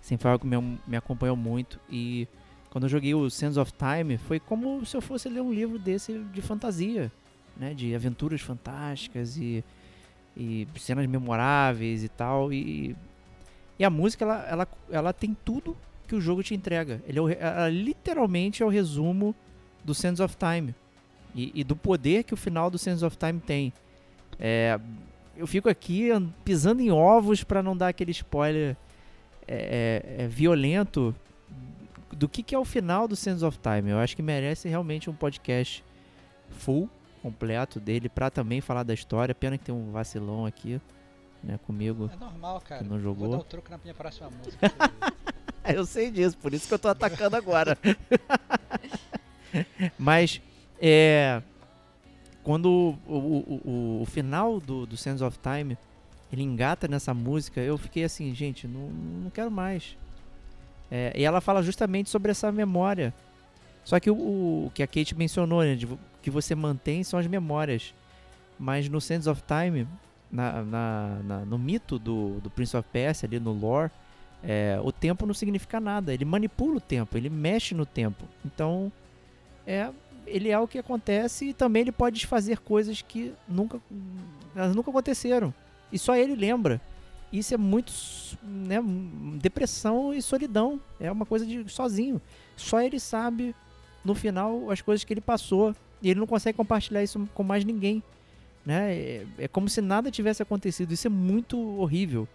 [0.00, 1.78] Sempre foi algo que me, me acompanhou muito.
[1.88, 2.26] E
[2.68, 5.78] quando eu joguei o Sands of Time, foi como se eu fosse ler um livro
[5.78, 7.12] desse de fantasia,
[7.56, 7.74] né?
[7.74, 9.62] De aventuras fantásticas e,
[10.36, 12.52] e cenas memoráveis e tal.
[12.52, 12.96] E,
[13.78, 15.76] e a música, ela, ela, ela tem tudo
[16.12, 17.02] que o jogo te entrega.
[17.06, 19.34] Ele é o ela literalmente é o resumo
[19.82, 20.74] do Sands of Time.
[21.34, 23.72] E, e do poder que o final do Sands of Time tem.
[24.38, 24.78] É,
[25.34, 28.76] eu fico aqui an- pisando em ovos pra não dar aquele spoiler
[29.48, 31.14] é, é, é, violento
[32.10, 33.90] do que, que é o final do Sands of Time.
[33.90, 35.82] Eu acho que merece realmente um podcast
[36.50, 36.90] full,
[37.22, 39.34] completo dele, pra também falar da história.
[39.34, 40.78] Pena que tem um vacilão aqui
[41.42, 42.10] né, comigo.
[42.12, 42.82] É normal, cara.
[42.82, 43.28] Que não jogou.
[43.28, 44.70] Vou dar o troco na minha próxima música.
[45.74, 47.78] Eu sei disso, por isso que eu tô atacando agora.
[49.98, 50.40] Mas,
[50.80, 51.42] é.
[52.42, 55.78] Quando o, o, o, o final do, do Sands of Time
[56.32, 59.96] ele engata nessa música, eu fiquei assim, gente, não, não quero mais.
[60.90, 63.14] É, e ela fala justamente sobre essa memória.
[63.84, 65.86] Só que o, o que a Kate mencionou, né, de
[66.20, 67.94] que você mantém são as memórias.
[68.58, 69.86] Mas no Sands of Time,
[70.30, 73.90] na, na- na- no mito do, do Prince of Persia, ali no lore,
[74.42, 76.12] é, o tempo não significa nada.
[76.12, 78.24] Ele manipula o tempo, ele mexe no tempo.
[78.44, 78.90] Então,
[79.66, 79.90] é,
[80.26, 83.80] ele é o que acontece e também ele pode desfazer coisas que nunca,
[84.54, 85.54] elas nunca aconteceram.
[85.92, 86.80] E só ele lembra.
[87.32, 87.92] Isso é muito
[88.42, 88.78] né,
[89.40, 90.80] depressão e solidão.
[91.00, 92.20] É uma coisa de sozinho.
[92.56, 93.54] Só ele sabe
[94.04, 97.64] no final as coisas que ele passou e ele não consegue compartilhar isso com mais
[97.64, 98.02] ninguém.
[98.66, 98.94] Né?
[98.94, 100.92] É, é como se nada tivesse acontecido.
[100.92, 102.28] Isso é muito horrível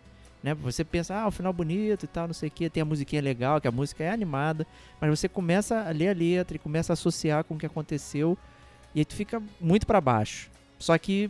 [0.47, 0.53] né?
[0.55, 3.21] Você pensa, ah, o final bonito e tal, não sei o que, tem a musiquinha
[3.21, 4.65] legal, que a música é animada,
[4.99, 8.37] mas você começa a ler a letra e começa a associar com o que aconteceu
[8.95, 10.49] e aí tu fica muito pra baixo.
[10.79, 11.29] Só que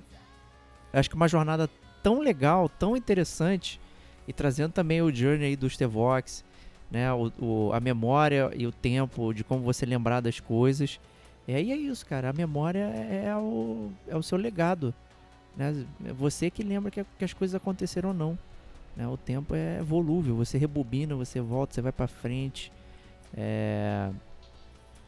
[0.94, 1.70] acho que uma jornada
[2.04, 3.80] tão legal, tão interessante
[4.28, 6.44] e trazendo também o journey aí do Stevox,
[6.92, 7.12] né?
[7.12, 11.00] O, o- a memória e o tempo de como você lembrar das coisas.
[11.48, 12.30] E aí é isso, cara.
[12.30, 14.94] A memória é, é o, é o seu legado.
[15.56, 15.86] Né?
[16.06, 18.38] É você que lembra que, que as coisas aconteceram ou não.
[18.98, 19.08] Né?
[19.08, 22.72] O tempo é volúvel, você rebobina, você volta, você vai pra frente.
[23.36, 24.10] É,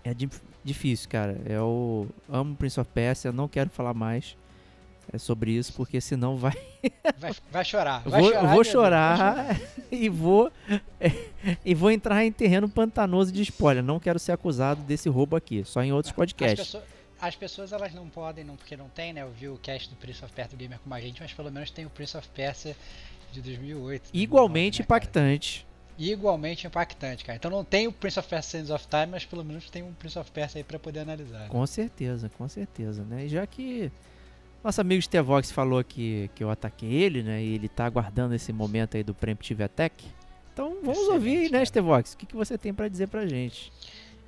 [0.03, 1.35] é dif- difícil, cara.
[1.45, 4.37] Eu amo Prince of Persia, não quero falar mais
[5.11, 6.53] é, sobre isso, porque senão vai.
[7.17, 8.01] Vai, vai chorar.
[8.03, 9.61] Vai vou chorar, vou Deus, vai chorar
[9.91, 10.49] e vou
[11.65, 13.83] e vou entrar em terreno pantanoso de spoiler.
[13.83, 16.59] Não quero ser acusado desse roubo aqui, só em outros As, podcasts.
[16.67, 16.83] pessoas-
[17.19, 19.23] as pessoas elas não podem, não, porque não tem, né?
[19.23, 21.51] Eu vi o cast do Prince of Persia do Gamer com a gente, mas pelo
[21.51, 22.73] menos tem o Prince of Persia
[23.31, 24.09] de 2008.
[24.13, 25.67] Igualmente 2009, né, impactante.
[25.97, 27.35] Igualmente impactante, cara.
[27.35, 29.93] Então não tem o Prince of Persia Sands of Time, mas pelo menos tem um
[29.93, 31.49] Prince of Persia aí pra poder analisar.
[31.49, 33.25] Com certeza, com certeza, né?
[33.25, 33.91] E já que
[34.63, 37.43] nosso amigo Stevox falou que, que eu ataquei ele, né?
[37.43, 40.05] E ele tá aguardando esse momento aí do Preemptive Attack.
[40.53, 41.65] Então vamos Excelente, ouvir, né.
[41.65, 42.13] Stevox?
[42.13, 43.71] O que, que você tem pra dizer pra gente?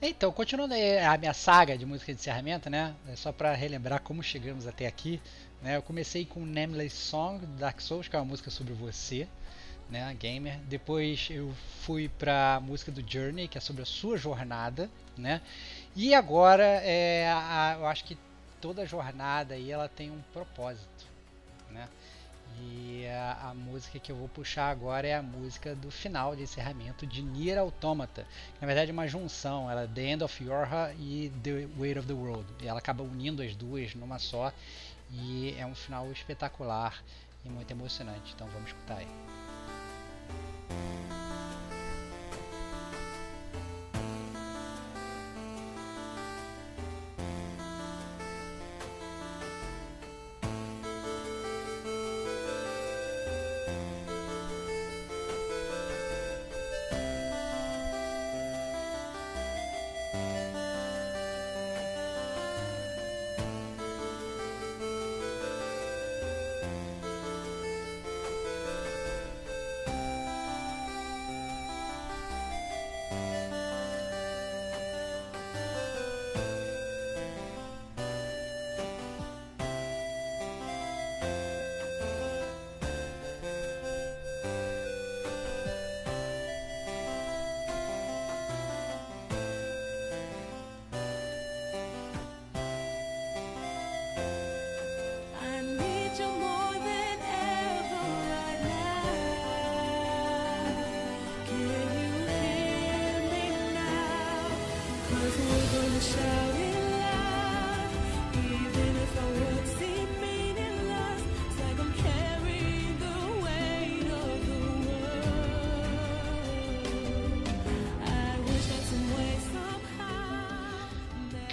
[0.02, 2.96] Então, continuando aí a minha saga de música de encerramento, né?
[3.08, 5.22] é Só pra relembrar como chegamos até aqui,
[5.62, 5.78] né?
[5.78, 9.28] Eu comecei com Nameless Song Dark Souls, que é uma música sobre você,
[9.90, 10.58] né, gamer.
[10.68, 15.42] Depois eu fui para a música do Journey, que é sobre a sua jornada, né?
[15.96, 18.18] E agora é, a, eu acho que
[18.60, 21.06] toda jornada aí ela tem um propósito,
[21.70, 21.88] né?
[22.60, 26.44] E a, a, música que eu vou puxar agora é a música do final de
[26.44, 28.26] encerramento de Nier Automata.
[28.60, 32.08] Na verdade é uma junção, ela é The End of Yorha e The Weight of
[32.08, 32.46] the World.
[32.62, 34.54] E ela acaba unindo as duas numa só
[35.12, 37.04] e é um final espetacular
[37.46, 38.34] e muito emocionante.
[38.34, 39.08] Então vamos escutar aí.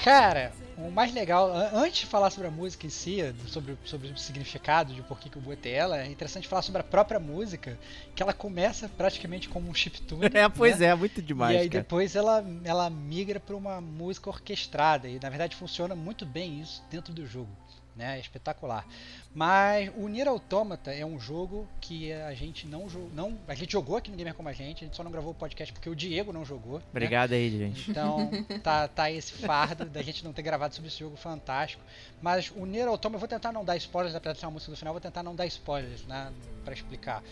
[0.09, 4.09] Cara, o mais legal, an- antes de falar sobre a música em si, sobre, sobre
[4.09, 7.21] o significado de por que, que eu botei ela, é interessante falar sobre a própria
[7.21, 7.79] música,
[8.15, 10.31] que ela começa praticamente como um chiptune.
[10.35, 10.87] É, pois né?
[10.87, 11.83] é, muito demais, E aí cara.
[11.83, 15.09] depois ela, ela migra para uma música orquestrada.
[15.09, 17.51] E na verdade funciona muito bem isso dentro do jogo.
[17.99, 18.17] Né?
[18.17, 18.87] É espetacular.
[19.35, 23.11] Mas o Nier Automata é um jogo que a gente não jogou.
[23.13, 25.33] Não, a gente jogou aqui no Gamer Como a Gente, a gente só não gravou
[25.33, 26.79] o podcast porque o Diego não jogou.
[26.79, 26.85] né?
[26.91, 27.91] Obrigado aí, gente.
[27.91, 28.31] Então
[28.63, 31.83] tá, tá esse fardo da gente não ter gravado sobre esse jogo fantástico.
[32.23, 34.71] Mas o Nier Automata, eu vou tentar não dar spoilers, apesar de ser uma música
[34.71, 36.33] do final, vou tentar não dar spoilers, né,
[36.65, 37.23] para explicar.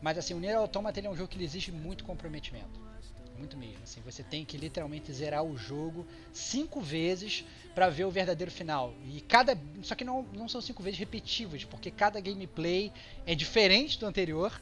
[0.00, 2.93] Mas assim, o Nier Automata é um jogo que exige muito comprometimento.
[3.38, 3.82] Muito mesmo.
[3.82, 8.94] Assim, você tem que literalmente zerar o jogo cinco vezes para ver o verdadeiro final.
[9.04, 9.58] E cada.
[9.82, 12.92] Só que não, não são cinco vezes repetitivas, porque cada gameplay
[13.26, 14.52] é diferente do anterior,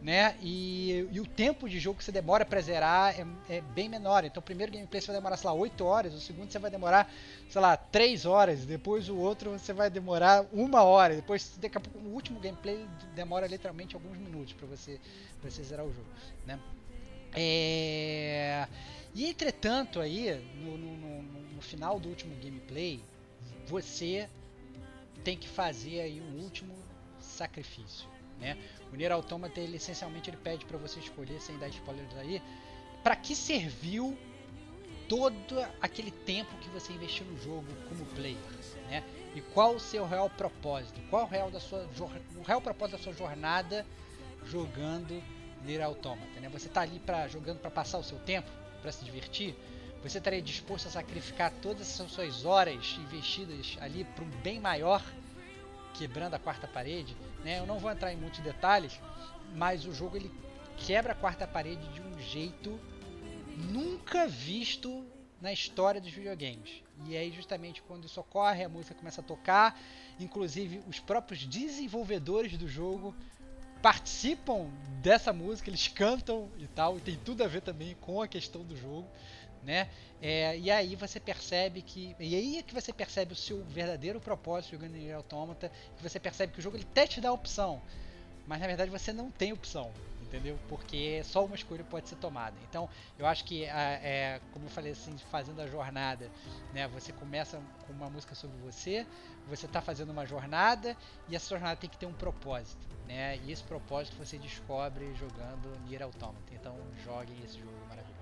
[0.00, 0.36] né?
[0.40, 3.26] E, e o tempo de jogo que você demora para zerar é,
[3.56, 4.24] é bem menor.
[4.24, 6.70] Então o primeiro gameplay você vai demorar, sei lá, 8 horas, o segundo você vai
[6.70, 7.12] demorar,
[7.48, 11.80] sei lá, 3 horas, depois o outro você vai demorar uma hora, depois daqui a
[11.80, 15.00] pouco, o último gameplay demora literalmente alguns minutos para você,
[15.42, 16.08] você zerar o jogo,
[16.46, 16.60] né?
[17.34, 18.66] É...
[19.14, 23.00] E entretanto aí, no, no, no, final do último gameplay,
[23.66, 24.28] você
[25.22, 26.74] tem que fazer aí um último
[27.18, 28.08] sacrifício,
[28.40, 28.56] né?
[28.92, 32.42] O Nier Automata, ele essencialmente ele pede para você escolher, sem dar spoilers aí,
[33.02, 34.16] para que serviu
[35.08, 38.38] todo aquele tempo que você investiu no jogo como player,
[38.88, 39.04] né?
[39.34, 41.00] E qual o seu real propósito?
[41.10, 41.88] Qual o real da sua
[42.36, 43.86] o real propósito da sua jornada
[44.46, 45.22] jogando
[45.64, 46.48] Nier Automata, né?
[46.48, 48.50] Você tá ali para jogando para passar o seu tempo,
[48.80, 49.54] para se divertir?
[50.02, 55.04] Você estaria disposto a sacrificar todas essas suas horas investidas ali para um bem maior,
[55.94, 57.14] quebrando a quarta parede?
[57.44, 57.58] Né?
[57.58, 58.98] Eu não vou entrar em muitos detalhes,
[59.54, 60.30] mas o jogo ele
[60.78, 62.80] quebra a quarta parede de um jeito
[63.56, 65.04] nunca visto
[65.40, 66.82] na história dos videogames.
[67.06, 69.78] E aí justamente quando isso ocorre, a música começa a tocar,
[70.18, 73.14] inclusive os próprios desenvolvedores do jogo
[73.82, 74.68] participam
[75.02, 78.62] dessa música, eles cantam e tal, e tem tudo a ver também com a questão
[78.62, 79.06] do jogo,
[79.62, 79.88] né?
[80.20, 82.14] É, e aí você percebe que.
[82.18, 86.20] E aí é que você percebe o seu verdadeiro propósito jogando Nier Automata, que você
[86.20, 87.80] percebe que o jogo ele até te dá opção,
[88.46, 89.90] mas na verdade você não tem opção,
[90.30, 90.56] entendeu?
[90.68, 92.56] Porque só uma escolha pode ser tomada.
[92.68, 96.30] Então eu acho que, ah, é, como eu falei assim, fazendo a jornada,
[96.72, 96.86] né?
[96.88, 99.04] Você começa com uma música sobre você,
[99.48, 100.96] você está fazendo uma jornada
[101.28, 103.38] e essa jornada tem que ter um propósito, né?
[103.44, 106.52] E esse propósito você descobre jogando Nier Automata.
[106.52, 108.20] Então joguem esse jogo maravilhoso.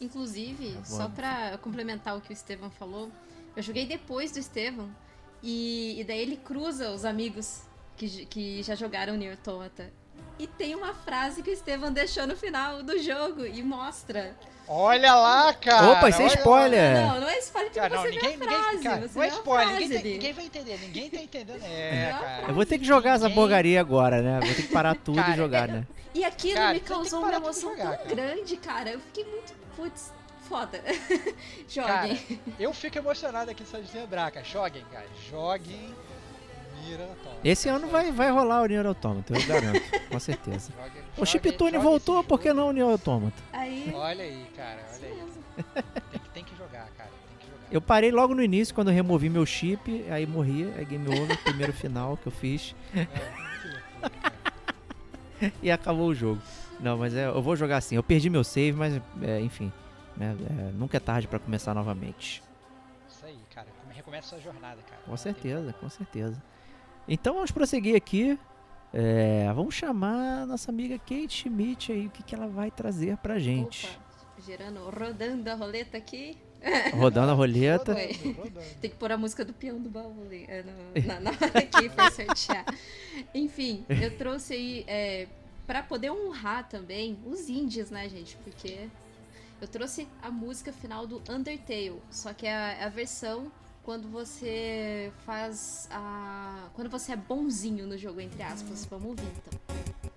[0.00, 0.84] Inclusive, bom.
[0.84, 3.10] só pra complementar o que o Estevam falou,
[3.54, 4.90] eu joguei depois do Estevam
[5.42, 7.62] e, e daí ele cruza os amigos
[7.96, 9.92] que, que já jogaram Nier Automata.
[10.38, 14.34] E tem uma frase que o Estevam deixou no final do jogo e mostra.
[14.68, 15.92] Olha lá, cara.
[15.92, 16.34] Opa, isso é lá.
[16.34, 16.94] spoiler.
[17.06, 18.82] Não, não é spoiler porque Cara, não, você ninguém, vê a ninguém, frase.
[18.82, 20.12] cara, você não é spoiler, ninguém, ali.
[20.14, 21.62] ninguém vai entender, ninguém tá entendendo.
[21.64, 22.44] É, cara.
[22.48, 24.40] Eu vou ter que jogar essa Ninguém- porcaria agora, né?
[24.44, 25.86] Vou ter que parar tudo Cara, e jogar, né?
[26.12, 28.08] E aquilo Cara, me tem causou uma emoção jogar, tão cara.
[28.08, 28.90] grande, cara.
[28.90, 30.12] Eu fiquei muito, putz,
[30.48, 30.80] foda.
[31.74, 32.40] Cara, Joguem.
[32.58, 34.44] eu fico emocionado aqui só de lembrar, cara.
[34.44, 35.06] Joguem, cara.
[35.30, 35.94] Joguem.
[37.44, 39.80] Esse ano vai, vai rolar o Nier Automata, eu garanto,
[40.10, 40.72] com certeza.
[41.16, 43.36] O joguem- Chiptune voltou, por que não o Nier Automata?
[43.52, 45.22] Aí, Olha aí, cara, olha aí.
[46.10, 47.08] Tem que, tem que jogar, cara.
[47.28, 47.66] Tem que jogar.
[47.70, 51.36] Eu parei logo no início, quando eu removi meu chip, aí morri, aí game over,
[51.44, 55.52] primeiro final que eu fiz, É, que loucura, cara.
[55.62, 56.40] e acabou o jogo.
[56.78, 59.72] Não, mas é, eu vou jogar assim, eu perdi meu save, mas é, enfim,
[60.16, 62.42] né, é, nunca é tarde pra começar novamente.
[63.08, 63.66] Isso aí, cara.
[63.82, 65.00] Come- Recomeça sua jornada, cara.
[65.06, 66.42] Com certeza, com certeza.
[67.08, 68.38] Então vamos prosseguir aqui.
[68.92, 73.16] É, vamos chamar a nossa amiga Kate Schmidt aí, o que, que ela vai trazer
[73.18, 73.86] pra gente.
[73.86, 76.38] Opa, gerando, rodando a roleta aqui.
[76.94, 77.94] Rodando a roleta.
[77.94, 78.06] Foi.
[78.12, 78.66] Rodando, rodando.
[78.80, 81.58] Tem que pôr a música do peão do baú ali, é, no- na, na hora
[81.58, 82.64] aqui pra sortear.
[83.34, 85.26] Enfim, eu trouxe aí é,
[85.66, 88.36] pra poder honrar também os indies, né, gente?
[88.38, 88.88] Porque
[89.60, 93.50] eu trouxe a música final do Undertale, só que é a, é a versão
[93.86, 96.68] quando você faz a.
[96.74, 98.84] Quando você é bonzinho no jogo, entre aspas.
[98.84, 100.15] Vamos ouvir então.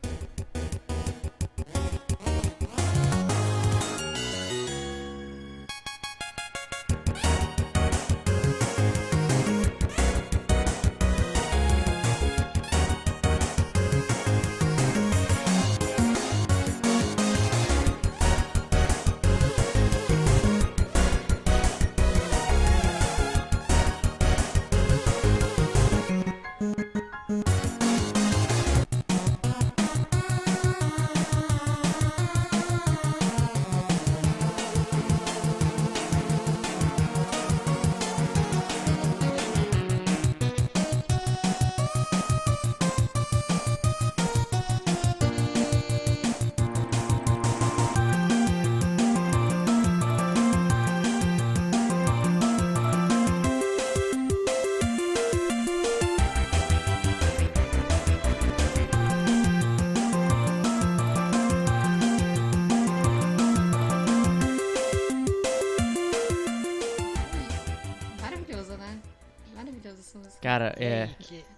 [70.49, 71.07] Cara, é.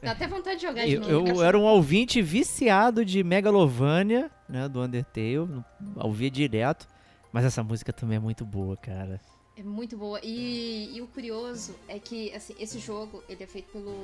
[0.02, 1.28] Dá até vontade de jogar de Eu, novo.
[1.30, 5.64] eu era um ouvinte viciado de Megalovania, né, do Undertale,
[5.96, 6.89] ouvia direto,
[7.32, 9.22] mas essa música também é muito boa, cara.
[9.56, 10.20] É muito boa.
[10.22, 13.96] E, e o curioso é que assim, esse jogo ele é feito pelo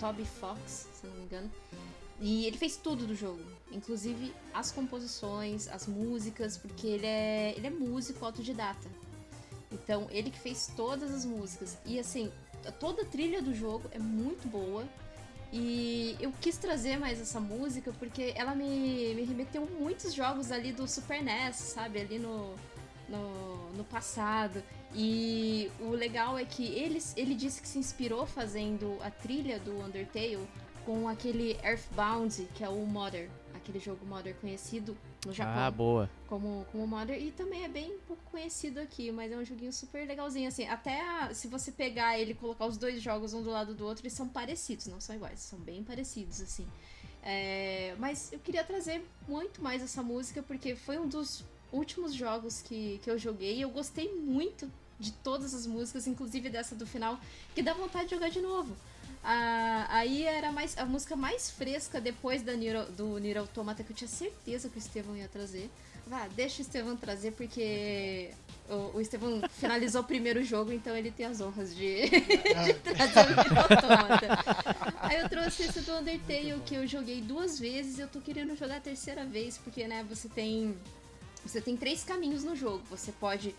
[0.00, 1.48] Toby Fox, se não me engano.
[2.20, 7.68] E ele fez tudo do jogo, inclusive as composições, as músicas, porque ele é, ele
[7.68, 8.88] é músico autodidata.
[9.70, 11.78] Então, ele que fez todas as músicas.
[11.86, 12.30] E assim,
[12.70, 14.84] toda a trilha do jogo é muito boa.
[15.52, 20.72] E eu quis trazer mais essa música porque ela me, me remeteu muitos jogos ali
[20.72, 22.00] do Super NES, sabe?
[22.00, 22.54] Ali no,
[23.08, 24.62] no, no passado.
[24.94, 29.78] E o legal é que ele, ele disse que se inspirou fazendo a trilha do
[29.78, 30.46] Undertale
[30.86, 34.96] com aquele Earthbound, que é o Mother, aquele jogo Mother conhecido
[35.26, 36.10] no Japão Ah, boa.
[36.26, 40.06] como, como Mother e também é bem pouco conhecido aqui, mas é um joguinho super
[40.06, 43.50] legalzinho, assim, até a- se você pegar ele e colocar os dois jogos um do
[43.50, 46.66] lado do outro, eles são parecidos, não são iguais, são bem parecidos, assim.
[47.22, 52.60] É, mas eu queria trazer muito mais essa música, porque foi um dos últimos jogos
[52.60, 56.86] que, que eu joguei, e eu gostei muito de todas as músicas, inclusive dessa do
[56.86, 57.18] final,
[57.54, 58.76] que dá vontade de jogar de novo.
[59.24, 63.92] Ah, aí era mais a música mais fresca depois da Nier, do Nier Automata que
[63.92, 65.70] eu tinha certeza que o Estevão ia trazer.
[66.04, 68.30] Vá, deixa o Estevão trazer porque
[68.68, 73.20] o, o Estevão finalizou o primeiro jogo, então ele tem as honras de, de trazer
[73.20, 74.94] o Nier Automata.
[75.00, 78.56] Aí eu trouxe esse do Undertale que eu joguei duas vezes e eu tô querendo
[78.56, 80.76] jogar a terceira vez, porque né, você tem.
[81.44, 82.82] Você tem três caminhos no jogo.
[82.88, 83.52] Você pode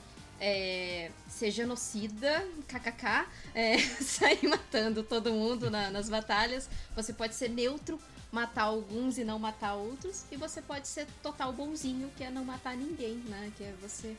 [0.45, 6.69] é, ser genocida, kkk, é, sair matando todo mundo na- nas batalhas.
[6.97, 7.97] Você pode ser neutro,
[8.29, 10.25] matar alguns e não matar outros.
[10.29, 13.53] E você pode ser total bonzinho, que é não matar ninguém, né?
[13.57, 14.17] Que é você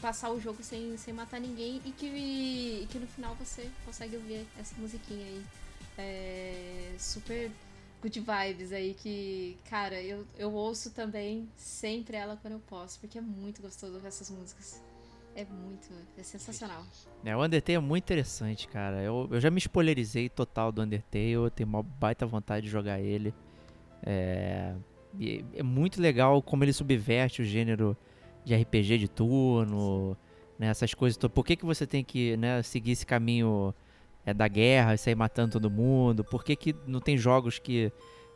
[0.00, 4.16] passar o jogo sem, sem matar ninguém e que, e que no final você consegue
[4.16, 5.44] ouvir essa musiquinha aí.
[5.98, 7.50] É, super
[8.02, 13.18] good vibes aí que, cara, eu, eu ouço também sempre ela quando eu posso, porque
[13.18, 14.80] é muito gostoso ouvir essas músicas.
[15.40, 15.88] É muito,
[16.18, 16.84] é sensacional.
[17.24, 19.02] É, o Undertale é muito interessante, cara.
[19.02, 23.00] Eu, eu já me spoilerizei total do Undertale, eu tenho uma baita vontade de jogar
[23.00, 23.32] ele.
[24.02, 24.74] É,
[25.54, 27.96] é muito legal como ele subverte o gênero
[28.44, 30.14] de RPG de turno,
[30.58, 31.16] né, essas coisas.
[31.16, 33.74] Por que, que você tem que né, seguir esse caminho
[34.26, 36.22] é, da guerra e sair matando todo mundo?
[36.22, 37.90] Por que, que não tem jogos que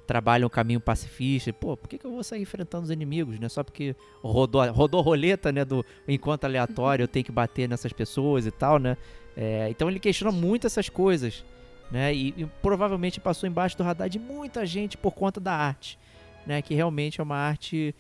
[0.06, 1.52] trabalham o caminho pacifista?
[1.52, 3.38] Pô, por que, que eu vou sair enfrentando os inimigos?
[3.38, 3.48] Né?
[3.48, 8.46] Só porque rodou, rodou roleta né, do encontro aleatório, eu tenho que bater nessas pessoas
[8.46, 8.96] e tal, né?
[9.36, 11.44] É, então ele questiona muito essas coisas,
[11.90, 12.14] né?
[12.14, 15.98] E, e provavelmente passou embaixo do radar de muita gente por conta da arte,
[16.46, 16.62] né?
[16.62, 17.94] Que realmente é uma arte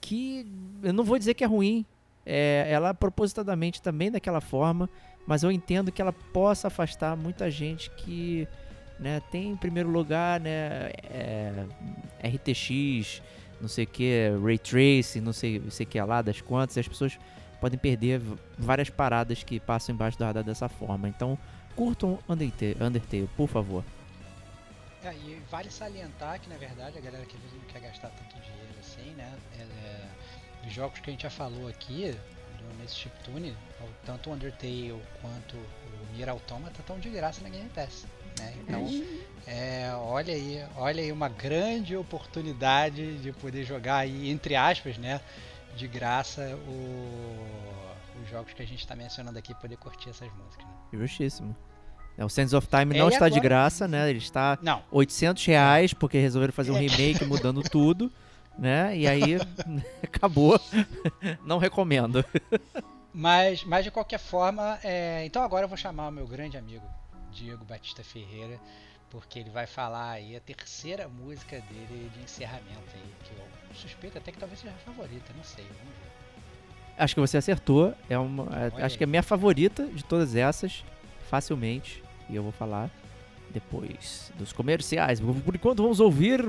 [0.00, 0.46] que
[0.82, 1.86] eu não vou dizer que é ruim,
[2.26, 4.88] é, ela propositadamente também daquela forma,
[5.26, 8.46] mas eu entendo que ela possa afastar muita gente que
[9.04, 11.66] né, tem em primeiro lugar né, é,
[12.26, 13.20] RTX,
[13.60, 17.18] não sei o que, Ray não sei sei que lá das quantas, e as pessoas
[17.60, 18.22] podem perder
[18.58, 21.06] várias paradas que passam embaixo do radar dessa forma.
[21.06, 21.38] Então,
[21.76, 23.84] curtam Undertale, por favor.
[25.02, 28.74] É, e vale salientar que, na verdade, a galera que não quer gastar tanto dinheiro
[28.80, 29.30] assim, né?
[29.58, 32.16] é, os jogos que a gente já falou aqui,
[32.80, 33.54] nesse chiptune,
[34.06, 38.06] tanto o Undertale quanto o Nier Automata estão de graça na Game Pass.
[38.44, 38.54] Né?
[38.62, 39.04] Então,
[39.46, 45.20] é, olha aí, olha aí uma grande oportunidade de poder jogar aí, entre aspas, né?
[45.76, 50.64] De graça o- os jogos que a gente está mencionando aqui, poder curtir essas músicas.
[50.66, 50.72] Né?
[51.00, 51.54] Justíssimo.
[52.16, 54.08] É, o Sands of Time É, não e está de agora- graça, né?
[54.08, 56.80] Ele está Não, 800 reais, porque resolveram fazer um É.
[56.80, 58.10] remake mudando tudo,
[58.56, 58.96] né?
[58.96, 59.20] E aí
[60.02, 60.60] acabou.
[61.44, 62.24] Não recomendo.
[63.12, 66.84] Mas, mas de qualquer forma, é, então agora eu vou chamar o meu grande amigo
[67.34, 68.58] Diego Batista Ferreira,
[69.10, 74.18] porque ele vai falar aí a terceira música dele de encerramento aí, que eu suspeito
[74.18, 76.14] até que talvez seja a favorita, não sei, vamos ver.
[76.96, 77.92] Acho que você acertou.
[78.08, 80.84] É uma, é- Olha acho que é a minha favorita de todas essas,
[81.28, 82.02] facilmente.
[82.30, 82.88] E eu vou falar
[83.50, 85.20] depois dos comerciais.
[85.20, 86.40] Por enquanto, vamos ouvir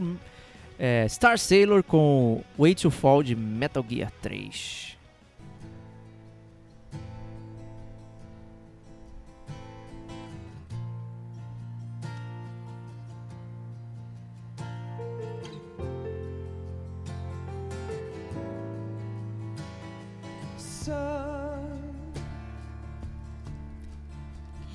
[0.77, 4.94] é, Star Sailor com Way to Fall de Metal Gear 3.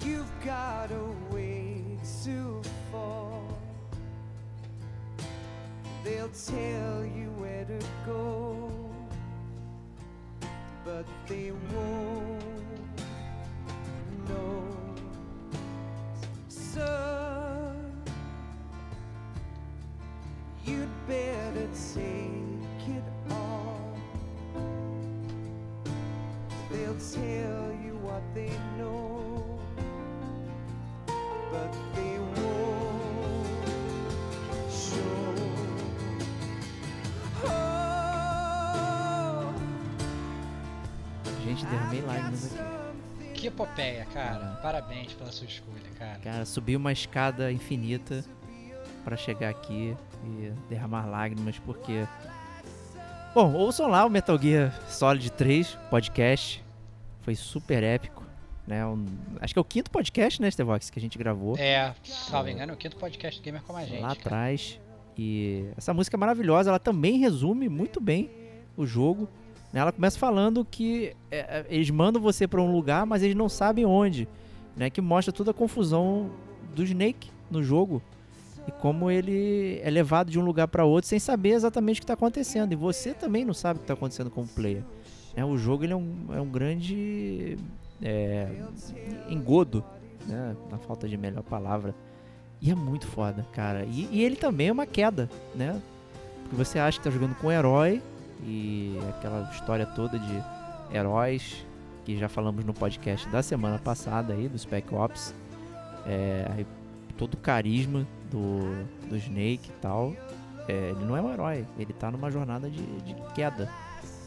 [0.02, 1.84] You've got a way
[2.24, 3.44] to fall.
[6.02, 8.72] They'll tell you where to go,
[10.84, 12.39] but they won't
[28.20, 29.58] what they know,
[31.50, 33.46] but they won't
[34.70, 35.34] show.
[37.44, 37.48] Oh,
[41.44, 42.60] Gente, derramei lágrimas aqui.
[43.34, 44.58] Que epopeia, cara.
[44.62, 46.18] Parabéns pela sua escolha, cara.
[46.22, 48.22] Cara, subi uma escada infinita
[49.02, 52.06] pra chegar aqui e derramar lágrimas, porque.
[53.34, 56.62] Bom, ouçam lá o Metal Gear Solid 3 podcast.
[57.22, 58.22] Foi super épico.
[58.66, 58.86] Né?
[58.86, 59.04] Um-
[59.40, 62.70] acho que é o quinto podcast, né, Stevox, que a gente gravou É, salvo engano,
[62.70, 64.00] é o quinto podcast Gamer como a gente.
[64.00, 64.78] lá atrás.
[65.18, 68.30] E essa música é maravilhosa, ela também resume muito bem
[68.76, 69.28] o jogo.
[69.72, 69.80] né?
[69.80, 73.48] Ela começa falando que é, é, eles mandam você pra um lugar, mas eles não
[73.48, 74.28] sabem onde.
[74.76, 74.88] Né?
[74.88, 76.30] Que mostra toda a confusão
[76.74, 78.00] do Snake no jogo.
[78.68, 82.06] E como ele é levado de um lugar pra outro sem saber exatamente o que
[82.06, 82.72] tá acontecendo.
[82.72, 84.82] E você também não sabe o que tá acontecendo como player.
[85.34, 85.44] Né?
[85.44, 87.58] O jogo ele é, um, é um grande
[88.02, 88.48] é,
[89.28, 89.84] engodo,
[90.26, 90.56] né?
[90.70, 91.94] na falta de melhor palavra.
[92.60, 93.84] E é muito foda, cara.
[93.84, 95.80] E, e ele também é uma queda, né?
[96.42, 98.02] Porque você acha que tá jogando com um herói
[98.42, 100.42] e aquela história toda de
[100.92, 101.64] heróis
[102.04, 105.34] que já falamos no podcast da semana passada aí, do Spec Ops.
[106.06, 106.64] É,
[107.16, 110.14] todo o carisma do, do Snake e tal.
[110.68, 113.68] É, ele não é um herói, ele tá numa jornada de, de queda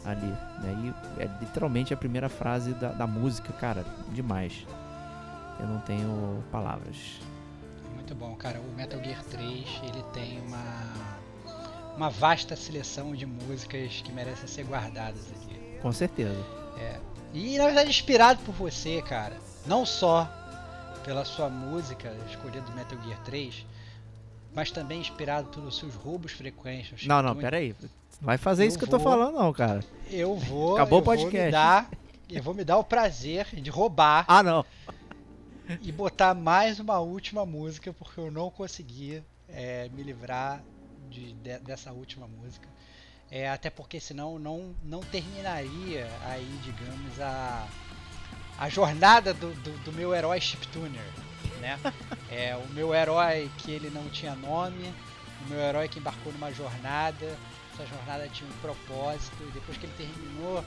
[0.05, 0.27] ali,
[0.61, 0.93] né?
[1.17, 4.65] E é literalmente a primeira frase da, da música, cara, demais.
[5.59, 7.19] Eu não tenho palavras.
[7.93, 8.59] Muito bom, cara.
[8.59, 11.23] O Metal Gear 3 ele tem uma
[11.95, 15.77] uma vasta seleção de músicas que merecem ser guardadas aqui.
[15.81, 16.43] Com certeza.
[17.33, 19.35] E na verdade inspirado por você, cara.
[19.65, 20.29] Não só
[21.03, 23.65] pela sua música escolhida do Metal Gear 3,
[24.53, 27.05] mas também inspirado pelos seus roubos frequentes.
[27.07, 27.75] Não, não, Então, pera aí.
[27.81, 27.89] Não
[28.23, 29.83] vai fazer Eu isso que eu tô vou- falando, não, cara.
[30.09, 30.75] Eu vou.
[30.75, 31.45] Acabou o eu vou podcast.
[31.45, 31.89] me dar,
[32.29, 34.65] eu vou me dar o prazer de roubar Ah, não.
[35.81, 40.63] e botar mais uma última música porque eu não conseguia é, me livrar
[41.09, 42.67] de- de- dessa última música.
[43.29, 47.67] É, até porque senão não, não terminaria aí, digamos, a,
[48.59, 51.01] a jornada do, do, do meu herói chiptuner,
[51.59, 51.79] né?
[52.31, 54.93] É, o meu herói que ele não tinha nome,
[55.45, 57.35] o meu herói que embarcou numa jornada,
[57.73, 60.63] essa jornada tinha um propósito, e depois que ele terminou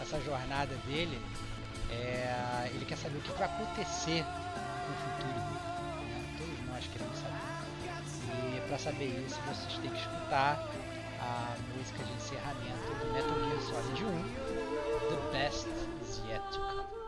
[0.00, 1.20] essa jornada dele,
[1.90, 5.58] é, ele quer saber o que vai acontecer com o futuro dele.
[6.08, 6.36] Né?
[6.38, 7.48] Todos nós queremos saber.
[8.56, 10.68] E para saber isso, vocês têm que escutar
[11.20, 14.08] a música de encerramento do Metal Gear Solid 1,
[15.08, 15.66] The Best
[16.02, 17.07] Is Yet to Come.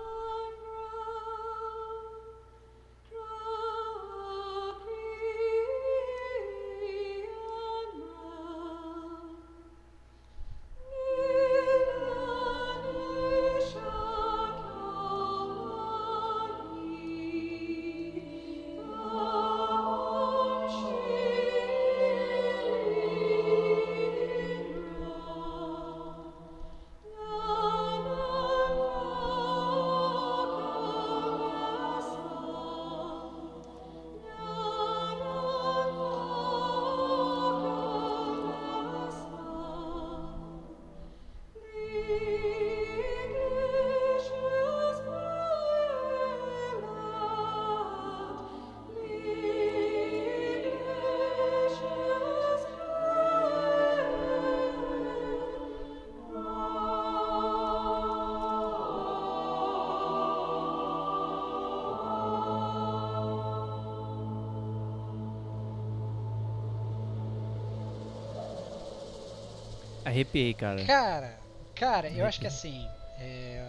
[70.11, 70.85] Arrepiei, cara.
[70.85, 71.39] Cara,
[71.77, 72.85] cara, eu acho que assim,
[73.17, 73.65] é,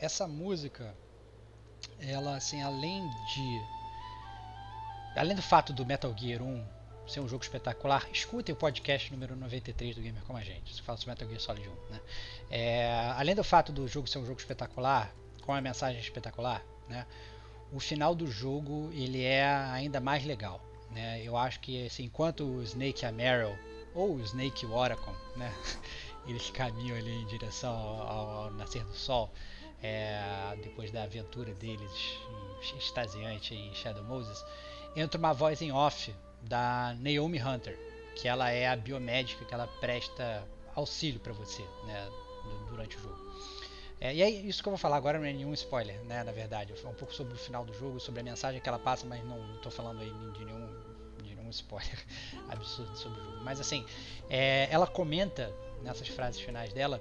[0.00, 0.94] essa música,
[2.00, 3.62] ela assim, além de.
[5.16, 6.64] Além do fato do Metal Gear 1
[7.06, 10.82] ser um jogo espetacular, escutem o podcast número 93 do Gamer Como a Gente, que
[10.82, 11.92] fala sobre Metal Gear Solid 1.
[11.92, 12.00] Né?
[12.50, 17.06] É, além do fato do jogo ser um jogo espetacular, com uma mensagem espetacular, né?
[17.70, 20.60] o final do jogo ele é ainda mais legal.
[20.90, 21.22] Né?
[21.22, 23.56] Eu acho que assim, enquanto o Snake e a Meryl,
[23.94, 25.54] ou o Snake e o Oracon, né?
[26.26, 29.32] eles caminham ali em direção ao, ao nascer do sol,
[29.82, 32.18] é, depois da aventura deles
[32.76, 34.44] extasiante em Shadow Moses,
[34.94, 37.78] entra uma voz em off da Naomi Hunter,
[38.16, 42.08] que ela é a biomédica que ela presta auxílio para você né,
[42.42, 43.18] du- durante o jogo.
[44.00, 46.32] É, e aí, isso que eu vou falar agora não é nenhum spoiler, né, na
[46.32, 46.70] verdade.
[46.72, 49.06] Eu falo um pouco sobre o final do jogo, sobre a mensagem que ela passa,
[49.06, 50.68] mas não estou falando aí de nenhum,
[51.46, 52.04] nenhum spoiler
[52.48, 53.44] absurdo sobre o jogo.
[53.44, 53.84] Mas assim,
[54.28, 57.00] é, ela comenta nessas frases finais dela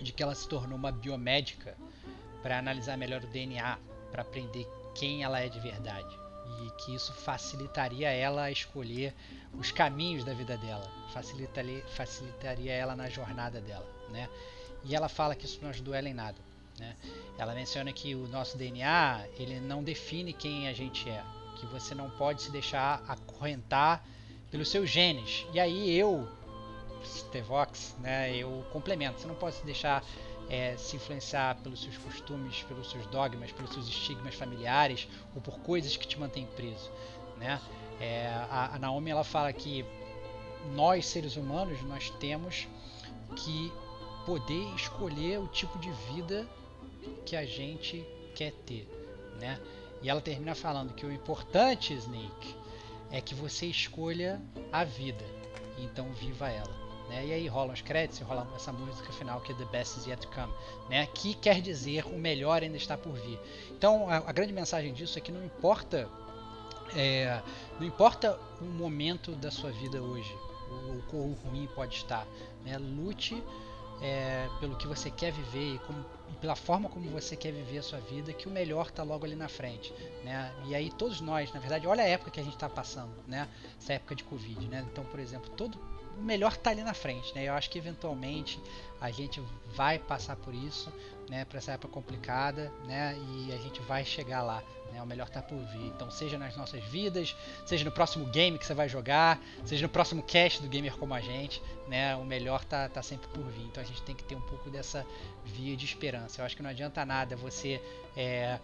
[0.00, 1.76] de que ela se tornou uma biomédica
[2.42, 3.78] para analisar melhor o DNA,
[4.10, 6.16] para aprender quem ela é de verdade
[6.62, 9.12] e que isso facilitaria ela a escolher
[9.54, 14.28] os caminhos da vida dela, facilitaria, facilitaria ela na jornada dela, né?
[14.84, 16.36] E ela fala que isso não ajudou ela em nada,
[16.78, 16.94] né?
[17.36, 21.22] Ela menciona que o nosso DNA ele não define quem a gente é,
[21.56, 24.04] que você não pode se deixar acorrentar
[24.50, 25.46] pelos seus genes.
[25.52, 26.28] E aí eu,
[27.04, 29.20] Stevox, né, eu complemento.
[29.20, 30.04] Você não pode se deixar
[30.48, 35.58] é, se influenciar pelos seus costumes, pelos seus dogmas, pelos seus estigmas familiares ou por
[35.60, 36.90] coisas que te mantêm preso,
[37.36, 37.60] né?
[38.00, 39.84] É, a, a Naomi ela fala que
[40.74, 42.68] nós seres humanos nós temos
[43.36, 43.72] que
[44.24, 46.46] poder escolher o tipo de vida
[47.24, 48.04] que a gente
[48.34, 48.88] quer ter,
[49.40, 49.60] né?
[50.02, 52.54] E ela termina falando que o importante, Snake,
[53.10, 54.40] é que você escolha
[54.72, 55.24] a vida,
[55.78, 56.86] então viva ela.
[57.08, 57.26] Né?
[57.26, 60.06] E aí rolam os créditos e rola essa música final que é The Best Is
[60.06, 60.52] Yet to Come,
[60.90, 61.06] né?
[61.06, 63.38] que quer dizer o melhor ainda está por vir.
[63.70, 66.08] Então a, a grande mensagem disso é que não importa
[66.94, 67.40] é,
[67.78, 70.32] não importa o momento da sua vida hoje,
[70.88, 72.26] o quão ruim pode estar,
[72.64, 72.76] né?
[72.78, 73.42] lute
[74.02, 76.04] é, pelo que você quer viver e, como-
[76.40, 79.34] pela forma como você quer viver a sua vida, que o melhor está logo ali
[79.34, 79.92] na frente,
[80.24, 80.52] né?
[80.66, 83.48] E aí todos nós, na verdade, olha a época que a gente está passando, né?
[83.80, 84.86] Essa época de Covid, né?
[84.90, 85.78] Então, por exemplo, todo
[86.18, 87.44] o melhor está ali na frente, né?
[87.44, 88.60] Eu acho que eventualmente
[89.00, 89.42] a gente
[89.74, 90.92] vai passar por isso,
[91.28, 91.44] né?
[91.44, 93.16] Por essa época complicada, né?
[93.18, 94.62] E a gente vai chegar lá,
[94.92, 95.02] né?
[95.02, 95.86] O melhor está por vir.
[95.86, 99.92] Então, seja nas nossas vidas, seja no próximo game que você vai jogar, seja no
[99.92, 102.16] próximo cast do Gamer Como a Gente, né?
[102.16, 103.64] O melhor tá, tá sempre por vir.
[103.64, 105.06] Então a gente tem que ter um pouco dessa
[105.44, 106.40] via de esperança.
[106.40, 107.80] Eu acho que não adianta nada você
[108.16, 108.58] é,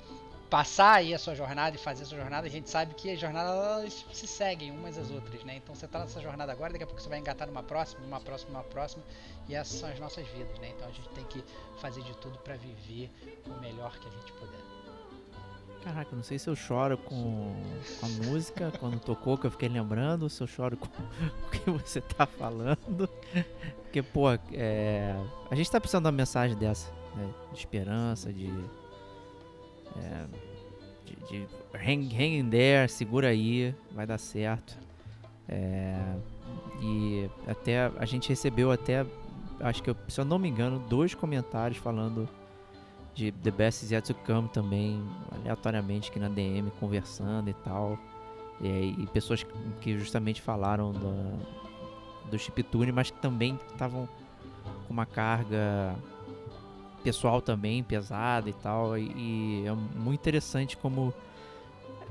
[0.53, 2.47] passar aí a sua jornada e fazer a sua jornada.
[2.47, 5.57] A gente sabe que as jornadas se seguem umas às outras, né?
[5.57, 8.21] Então você tá nessa jornada agora, daqui a pouco você vai engatar numa próxima, numa
[8.21, 9.03] próxima, numa próxima.
[9.49, 10.75] E essas são as nossas vidas, né?
[10.77, 11.43] Então a gente tem que
[11.81, 13.11] fazer de tudo para viver
[13.47, 14.61] o melhor que a gente puder.
[15.85, 17.57] Caraca, não sei se eu choro com,
[17.99, 20.87] com a música quando tocou, que eu fiquei lembrando, se eu choro com
[21.49, 23.09] o que você tá falando.
[23.85, 25.17] Porque, pô, é,
[25.51, 27.33] a gente tá precisando de uma mensagem dessa, né?
[27.55, 28.53] De esperança, de.
[29.97, 30.25] É,
[31.05, 34.77] de, de hang, hang in there, segura aí, vai dar certo.
[35.49, 35.97] É,
[36.81, 39.05] e até a gente recebeu até,
[39.61, 42.29] acho que eu, se eu não me engano, dois comentários falando
[43.15, 47.99] de The Best Is Yet To Come também, aleatoriamente aqui na DM, conversando e tal.
[48.61, 49.45] E, e pessoas
[49.81, 54.09] que- justamente falaram da, do chiptune, mas que também estavam
[54.87, 55.95] com uma carga
[57.03, 58.97] pessoal também pesada e tal.
[58.97, 61.13] E, e é muito interessante como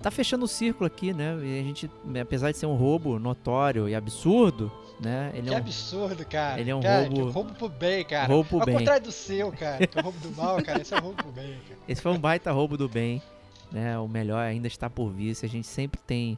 [0.01, 1.37] tá fechando o círculo aqui, né?
[1.43, 1.89] E a gente,
[2.19, 5.31] apesar de ser um roubo notório e absurdo, né?
[5.33, 6.59] Ele Que é um absurdo, cara.
[6.59, 8.27] ele é um cara, roubo- roubo pro bem, cara.
[8.27, 8.77] roubo pro Ao bem.
[8.77, 9.85] contrário do seu, cara.
[9.85, 10.81] Que é o roubo do mal, cara.
[10.81, 11.79] Esse é o roubo pro bem, cara.
[11.87, 13.21] Esse foi um baita roubo do bem,
[13.71, 13.97] né?
[13.99, 15.35] O melhor ainda está por vir.
[15.35, 16.37] Se a gente sempre tem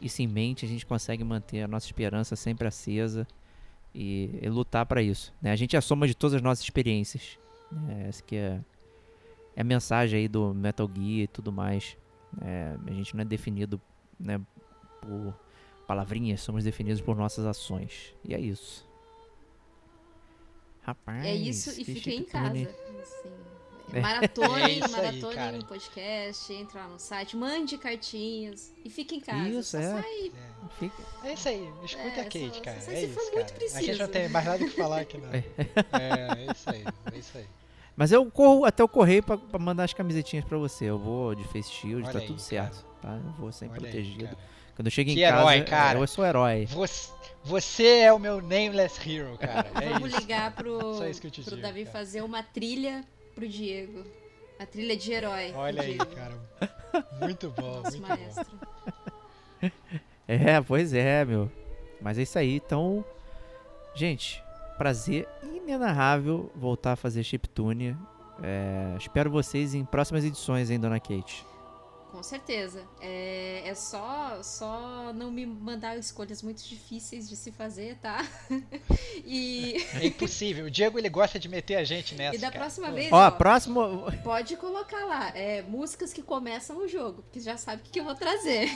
[0.00, 3.26] isso em mente, a gente consegue manter a nossa esperança sempre acesa
[3.94, 5.32] e, e lutar para isso.
[5.42, 5.50] Né?
[5.52, 7.38] A gente é a soma de todas as nossas experiências.
[7.70, 8.06] Né?
[8.08, 8.60] Essa que é,
[9.56, 11.96] é a mensagem aí do Metal Gear e tudo mais.
[12.42, 13.80] É, a gente não é definido
[14.18, 14.40] né,
[15.00, 15.34] por
[15.86, 18.14] palavrinhas, somos definidos por nossas ações.
[18.24, 18.88] E é isso.
[20.82, 22.66] Rapaz, É isso e que fiquem em chiptune.
[22.66, 22.76] casa.
[23.02, 23.43] assim.
[23.92, 24.00] É.
[24.00, 25.56] Maratone, É aí, maratone cara.
[25.56, 29.48] no podcast, entra lá no site, mande cartinhas e fique em casa.
[29.48, 29.90] Isso, Só é.
[30.02, 30.32] sai
[30.78, 31.68] Fica- É isso aí.
[31.84, 32.80] Escuta É, a Kate, só- cara.
[32.80, 33.34] só É se isso, for cara.
[33.36, 33.98] muito A gente preciso.
[33.98, 35.28] não tem mais nada o que falar aqui, não.
[35.32, 35.42] É,
[36.48, 36.84] é isso aí.
[37.12, 37.46] É isso aí.
[37.96, 40.86] Mas eu corro até o correio pra, pra mandar as camisetinhas pra você.
[40.86, 43.14] Eu vou de face shield, Olha tá aí, tudo certo, tá?
[43.24, 44.24] Eu vou sempre Olha aí, protegido.
[44.24, 44.38] cara.
[44.74, 45.98] Quando eu chego em Que casa, herói, eu- cara.
[46.00, 46.66] eu sou herói.
[46.66, 47.12] Você,
[47.44, 49.70] você é o meu nameless hero, cara.
[49.80, 50.18] É Vamos isso.
[50.18, 51.92] ligar pro, pro digo, Davi cara.
[51.96, 53.04] fazer uma trilha
[53.34, 54.04] pro Diego.
[54.58, 55.52] A trilha de herói.
[55.54, 56.34] Olha aí, Diego, cara.
[57.20, 58.08] Muito bom, Nosso muito bom.
[58.08, 58.58] maestro.
[60.26, 61.50] É, pois é, meu.
[62.00, 62.56] Mas é isso aí.
[62.56, 63.04] Então,
[63.94, 64.42] gente,
[64.78, 67.96] prazer inenarrável voltar a fazer chiptune.
[68.42, 71.44] É, espero vocês em próximas edições, hein, Dona Kate.
[72.14, 72.80] Com certeza.
[73.00, 78.24] É, é só, só não me mandar escolhas muito difíceis de se fazer, tá?
[79.26, 80.66] e, É impossível.
[80.66, 82.36] O Diego ele gosta de meter a gente nessa.
[82.36, 82.60] e da cara.
[82.60, 84.04] próxima vez, Ó, ó, próximo.
[84.22, 85.32] pode colocar lá.
[85.34, 88.70] é, músicas que começam o jogo, porque já sabe o que, que eu vou trazer.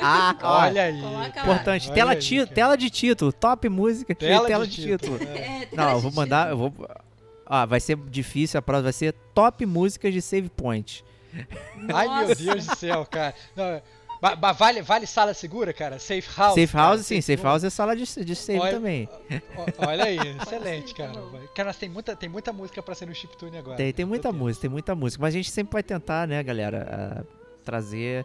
[0.00, 1.00] Ah, Olha aí.
[1.00, 1.46] Coloca cara.
[1.48, 1.54] lá.
[1.54, 5.18] Importante, Olha tela, aí, ti- tela de título, top música, Tela, tela de, de título.
[5.18, 5.36] título.
[5.36, 5.62] É.
[5.62, 6.72] É, tem Não, eu vou mandar, eu vou.
[7.44, 11.04] Ah, vai ser difícil a próxima, vai ser top músicas de save point.
[11.94, 12.34] Ai, meu.
[12.36, 13.34] Deus do céu, cara.
[13.56, 13.82] Não,
[14.20, 15.98] ba- ba- vale, vale sala segura, cara?
[15.98, 16.54] Safe house?
[16.54, 19.08] safe cara, house, sim, safe house é sala de, de save Olha- também.
[19.78, 21.12] Olha aí, excelente, cara.
[21.12, 21.20] tá.
[21.54, 23.76] Cara, tem muita, tem muita música pra ser no chiptune agora.
[23.76, 24.38] Tem, tem Eu tô muita tendo.
[24.38, 25.20] música, tem muita música.
[25.22, 27.24] Mas a gente sempre vai tentar, né, galera,
[27.64, 28.24] trazer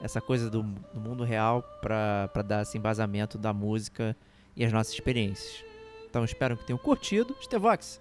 [0.00, 4.16] essa coisa do, do mundo real pra, pra dar esse embasamento da música
[4.56, 5.64] e as nossas experiências.
[6.08, 7.34] Então espero que tenham curtido.
[7.42, 8.00] Stevox,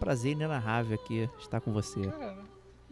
[0.00, 2.00] prazer inenarrável aqui estar com você.
[2.06, 2.36] Cara,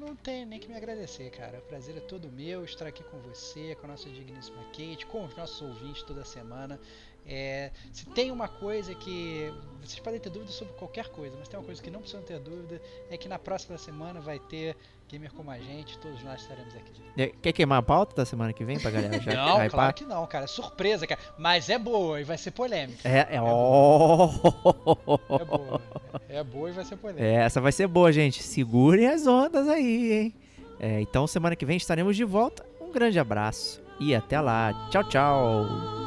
[0.00, 1.58] não tem nem que me agradecer, cara.
[1.58, 5.26] O prazer é todo meu estar aqui com você, com a nossa digníssima Kate, com
[5.26, 6.80] os nossos ouvintes toda semana.
[7.26, 9.52] É, se tem uma coisa que.
[9.82, 12.40] Vocês podem ter dúvida sobre qualquer coisa, mas tem uma coisa que não precisam ter
[12.40, 12.80] dúvida:
[13.10, 14.74] é que na próxima semana vai ter
[15.10, 17.02] Gamer como a gente, todos nós estaremos aqui.
[17.16, 19.70] É, Quer queimar a pauta da semana que vem pra galera já não, hypar?
[19.70, 20.46] claro que não, cara.
[20.46, 21.20] Surpresa, cara.
[21.36, 23.08] Mas é boa e vai ser polêmica.
[23.08, 24.30] É, é, ó.
[25.38, 25.80] É boa.
[26.28, 27.24] É boa e vai ser polêmica.
[27.24, 28.42] É, essa vai ser boa, gente.
[28.42, 30.34] Segurem as ondas aí, hein?
[30.78, 32.64] É, então, semana que vem estaremos de volta.
[32.80, 34.88] Um grande abraço e até lá.
[34.90, 35.99] Tchau, tchau.